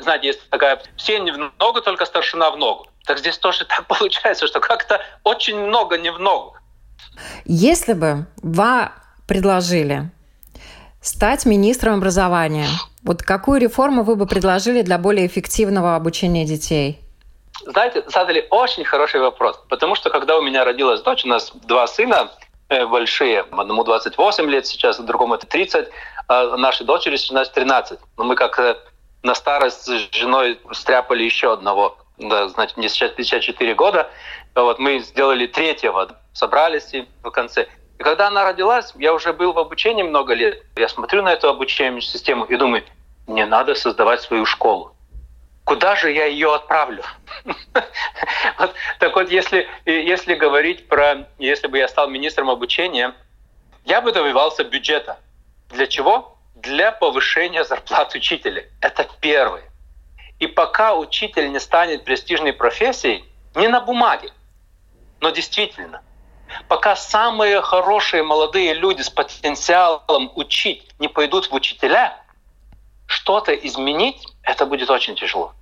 знаете, 0.00 0.28
есть 0.28 0.50
такая 0.50 0.80
все 0.96 1.18
не 1.18 1.30
в 1.30 1.38
ногу, 1.38 1.80
только 1.80 2.04
старшина 2.04 2.50
в 2.50 2.56
ногу. 2.56 2.86
Так 3.04 3.18
здесь 3.18 3.38
тоже 3.38 3.64
так 3.64 3.86
получается, 3.88 4.46
что 4.46 4.60
как-то 4.60 5.00
очень 5.24 5.58
много 5.58 5.98
не 5.98 6.10
в 6.12 6.18
ногу. 6.18 6.56
Если 7.44 7.94
бы 7.94 8.26
ва 8.42 8.92
предложили 9.26 10.10
стать 11.00 11.46
министром 11.46 11.94
образования, 11.94 12.68
вот 13.02 13.22
какую 13.22 13.60
реформу 13.60 14.02
вы 14.02 14.16
бы 14.16 14.26
предложили 14.26 14.82
для 14.82 14.98
более 14.98 15.26
эффективного 15.26 15.96
обучения 15.96 16.44
детей? 16.44 17.00
Знаете, 17.64 18.04
задали 18.06 18.46
очень 18.50 18.84
хороший 18.84 19.20
вопрос, 19.20 19.60
потому 19.68 19.94
что 19.94 20.10
когда 20.10 20.38
у 20.38 20.42
меня 20.42 20.64
родилась 20.64 21.00
дочь, 21.02 21.24
у 21.24 21.28
нас 21.28 21.52
два 21.66 21.86
сына 21.86 22.30
э, 22.68 22.86
большие, 22.86 23.40
одному 23.50 23.84
28 23.84 24.48
лет 24.48 24.66
сейчас, 24.66 24.98
другому 25.00 25.34
это 25.34 25.46
30, 25.46 25.88
а 26.28 26.56
нашей 26.56 26.86
дочери 26.86 27.16
сейчас 27.16 27.50
13. 27.50 27.98
Но 28.16 28.24
мы 28.24 28.36
как 28.36 28.58
э, 28.58 28.76
на 29.22 29.34
старость 29.34 29.84
с 29.84 30.08
женой 30.12 30.60
стряпали 30.72 31.22
еще 31.22 31.52
одного. 31.52 31.98
Да, 32.18 32.48
значит, 32.48 32.76
мне 32.76 32.88
сейчас 32.88 33.12
54 33.12 33.74
года. 33.74 34.10
Вот 34.54 34.78
мы 34.78 34.98
сделали 34.98 35.46
третьего, 35.46 36.18
собрались 36.32 36.92
и 36.92 37.06
в 37.22 37.30
конце. 37.30 37.68
И 37.98 38.02
когда 38.02 38.28
она 38.28 38.44
родилась, 38.44 38.92
я 38.96 39.12
уже 39.12 39.32
был 39.32 39.52
в 39.52 39.58
обучении 39.58 40.02
много 40.02 40.34
лет. 40.34 40.62
Я 40.76 40.88
смотрю 40.88 41.22
на 41.22 41.32
эту 41.32 41.48
обучающую 41.48 42.00
систему 42.00 42.44
и 42.44 42.56
думаю, 42.56 42.84
мне 43.26 43.44
надо 43.46 43.74
создавать 43.74 44.22
свою 44.22 44.46
школу. 44.46 44.94
Куда 45.64 45.96
же 45.96 46.10
я 46.10 46.24
ее 46.24 46.54
отправлю? 46.54 47.02
так 48.98 49.14
вот, 49.14 49.30
если, 49.30 49.68
если 49.84 50.34
говорить 50.34 50.88
про, 50.88 51.28
если 51.38 51.66
бы 51.66 51.76
я 51.76 51.88
стал 51.88 52.08
министром 52.08 52.48
обучения, 52.48 53.14
я 53.84 54.00
бы 54.00 54.12
добивался 54.12 54.64
бюджета. 54.64 55.18
Для 55.68 55.86
чего? 55.86 56.37
Для 56.62 56.92
повышения 56.92 57.64
зарплат 57.64 58.14
учителей. 58.14 58.66
Это 58.80 59.06
первое. 59.20 59.64
И 60.38 60.46
пока 60.46 60.94
учитель 60.94 61.50
не 61.50 61.60
станет 61.60 62.04
престижной 62.04 62.52
профессией, 62.52 63.24
не 63.54 63.68
на 63.68 63.80
бумаге, 63.80 64.30
но 65.20 65.30
действительно, 65.30 66.02
пока 66.68 66.94
самые 66.96 67.60
хорошие 67.60 68.22
молодые 68.22 68.74
люди 68.74 69.02
с 69.02 69.10
потенциалом 69.10 70.30
учить 70.36 70.88
не 70.98 71.08
пойдут 71.08 71.50
в 71.50 71.54
учителя, 71.54 72.20
что-то 73.06 73.52
изменить, 73.54 74.24
это 74.42 74.66
будет 74.66 74.90
очень 74.90 75.16
тяжело. 75.16 75.54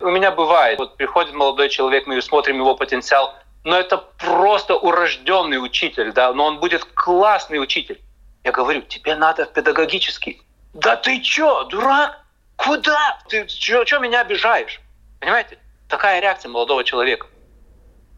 У 0.00 0.10
меня 0.10 0.30
бывает, 0.30 0.78
вот 0.78 0.96
приходит 0.96 1.34
молодой 1.34 1.68
человек, 1.68 2.06
мы 2.06 2.20
смотрим 2.20 2.56
его 2.56 2.76
потенциал, 2.76 3.34
но 3.64 3.76
это 3.76 3.96
просто 3.96 4.76
урожденный 4.76 5.64
учитель, 5.64 6.12
да, 6.12 6.32
но 6.32 6.44
он 6.44 6.60
будет 6.60 6.84
классный 6.84 7.58
учитель. 7.60 8.00
Я 8.44 8.52
говорю, 8.52 8.82
тебе 8.82 9.16
надо 9.16 9.46
педагогический. 9.46 10.42
Да 10.74 10.96
ты 10.96 11.20
чё, 11.20 11.64
дурак? 11.64 12.20
Куда? 12.56 13.18
Ты 13.28 13.46
чё, 13.46 13.98
меня 13.98 14.20
обижаешь? 14.20 14.80
Понимаете? 15.18 15.58
Такая 15.88 16.20
реакция 16.20 16.50
молодого 16.50 16.84
человека. 16.84 17.26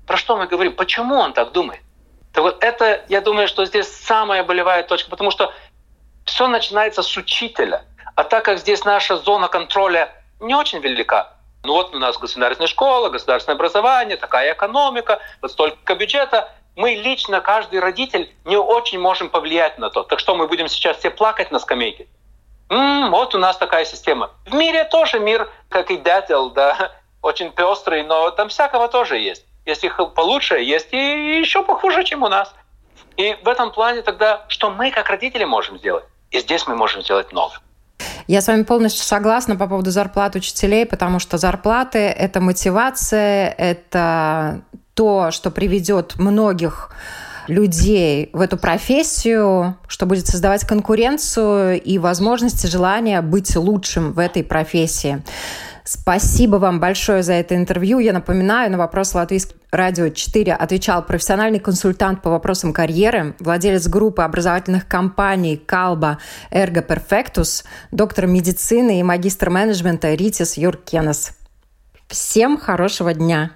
Про 0.07 0.17
что 0.17 0.37
мы 0.37 0.47
говорим? 0.47 0.75
Почему 0.75 1.15
он 1.15 1.33
так 1.33 1.53
думает? 1.53 1.81
Так 2.33 2.43
вот 2.43 2.63
это, 2.63 3.05
я 3.09 3.21
думаю, 3.21 3.49
что 3.49 3.65
здесь 3.65 3.87
самая 3.87 4.43
болевая 4.43 4.83
точка, 4.83 5.11
потому 5.11 5.31
что 5.31 5.55
все 6.25 6.49
начинается 6.49 7.03
с 7.03 7.17
учителя. 7.17 7.85
А 8.17 8.25
так 8.25 8.45
как 8.45 8.59
здесь 8.59 8.85
наша 8.85 9.17
зона 9.17 9.49
контроля 9.49 10.13
не 10.41 10.55
очень 10.55 10.81
велика, 10.81 11.35
ну 11.63 11.73
вот 11.73 11.95
у 11.95 11.99
нас 11.99 12.19
государственная 12.19 12.69
школа, 12.69 13.09
государственное 13.11 13.57
образование, 13.57 14.17
такая 14.17 14.53
экономика, 14.53 15.21
вот 15.41 15.53
столько 15.53 15.95
бюджета, 15.95 16.53
мы 16.77 16.91
лично, 16.95 17.41
каждый 17.41 17.81
родитель, 17.81 18.31
не 18.45 18.57
очень 18.57 19.01
можем 19.01 19.31
повлиять 19.31 19.79
на 19.79 19.91
то. 19.91 20.03
Так 20.03 20.19
что 20.19 20.37
мы 20.37 20.47
будем 20.47 20.69
сейчас 20.69 20.99
все 20.99 21.11
плакать 21.11 21.51
на 21.51 21.59
скамейке? 21.59 22.07
М-м, 22.69 23.11
вот 23.11 23.35
у 23.35 23.39
нас 23.39 23.57
такая 23.57 23.85
система. 23.85 24.31
В 24.45 24.55
мире 24.55 24.85
тоже 24.85 25.19
мир, 25.19 25.51
как 25.69 25.91
и 25.91 25.97
дятел, 25.97 26.51
да, 26.51 26.93
очень 27.23 27.51
пестрый, 27.51 28.05
но 28.05 28.31
там 28.31 28.51
всякого 28.51 28.89
тоже 28.89 29.19
есть. 29.19 29.47
Есть 29.65 29.85
их 29.85 29.97
получше, 30.15 30.61
есть 30.61 30.93
и 30.93 31.41
еще 31.41 31.65
похуже, 31.65 32.05
чем 32.05 32.23
у 32.23 32.29
нас. 32.29 32.55
И 33.17 33.37
в 33.43 33.49
этом 33.49 33.73
плане 33.73 34.03
тогда, 34.03 34.45
что 34.49 34.71
мы 34.71 34.91
как 34.91 35.09
родители 35.09 35.45
можем 35.45 35.79
сделать? 35.79 36.05
И 36.31 36.41
здесь 36.41 36.67
мы 36.67 36.77
можем 36.77 37.03
сделать 37.03 37.33
много. 37.33 37.55
Я 38.27 38.41
с 38.41 38.49
вами 38.49 38.65
полностью 38.65 39.05
согласна 39.05 39.57
по 39.57 39.67
поводу 39.67 39.91
зарплат 39.91 40.35
учителей, 40.35 40.85
потому 40.85 41.21
что 41.21 41.39
зарплаты– 41.39 41.99
это 42.19 42.41
мотивация, 42.41 43.49
это 43.49 44.63
то, 44.97 45.31
что 45.31 45.51
приведет 45.53 46.19
многих 46.19 46.91
людей 47.47 48.31
в 48.33 48.41
эту 48.41 48.57
профессию, 48.57 49.77
что 49.87 50.07
будет 50.07 50.27
создавать 50.27 50.67
конкуренцию 50.67 51.81
и 51.81 51.99
возможности, 51.99 52.67
желания 52.67 53.23
быть 53.23 53.55
лучшим 53.55 54.13
в 54.13 54.19
этой 54.19 54.43
профессии. 54.43 55.23
Спасибо 55.85 56.57
вам 56.57 56.81
большое 56.81 57.23
за 57.23 57.35
это 57.35 57.55
интервью. 57.55 58.01
Я 58.01 58.13
напоминаю, 58.13 58.73
на 58.73 58.79
вопрос 58.79 59.15
Латвийского 59.15 59.61
радио 59.71 60.09
4 60.09 60.53
отвечал 60.53 61.05
профессиональный 61.05 61.61
консультант 61.61 62.23
по 62.23 62.31
вопросам 62.31 62.73
карьеры, 62.73 63.37
владелец 63.39 63.87
группы 63.87 64.23
образовательных 64.23 64.89
компаний 64.89 65.57
«Kalba 65.57 66.19
Ergo 66.51 66.83
Perfectus», 66.83 67.65
доктор 67.93 68.27
медицины 68.27 68.99
и 68.99 69.05
магистр 69.05 69.51
менеджмента 69.51 70.13
Ритис 70.15 70.57
Юркенас. 70.57 71.37
Всем 72.09 72.59
хорошего 72.59 73.15
дня! 73.15 73.56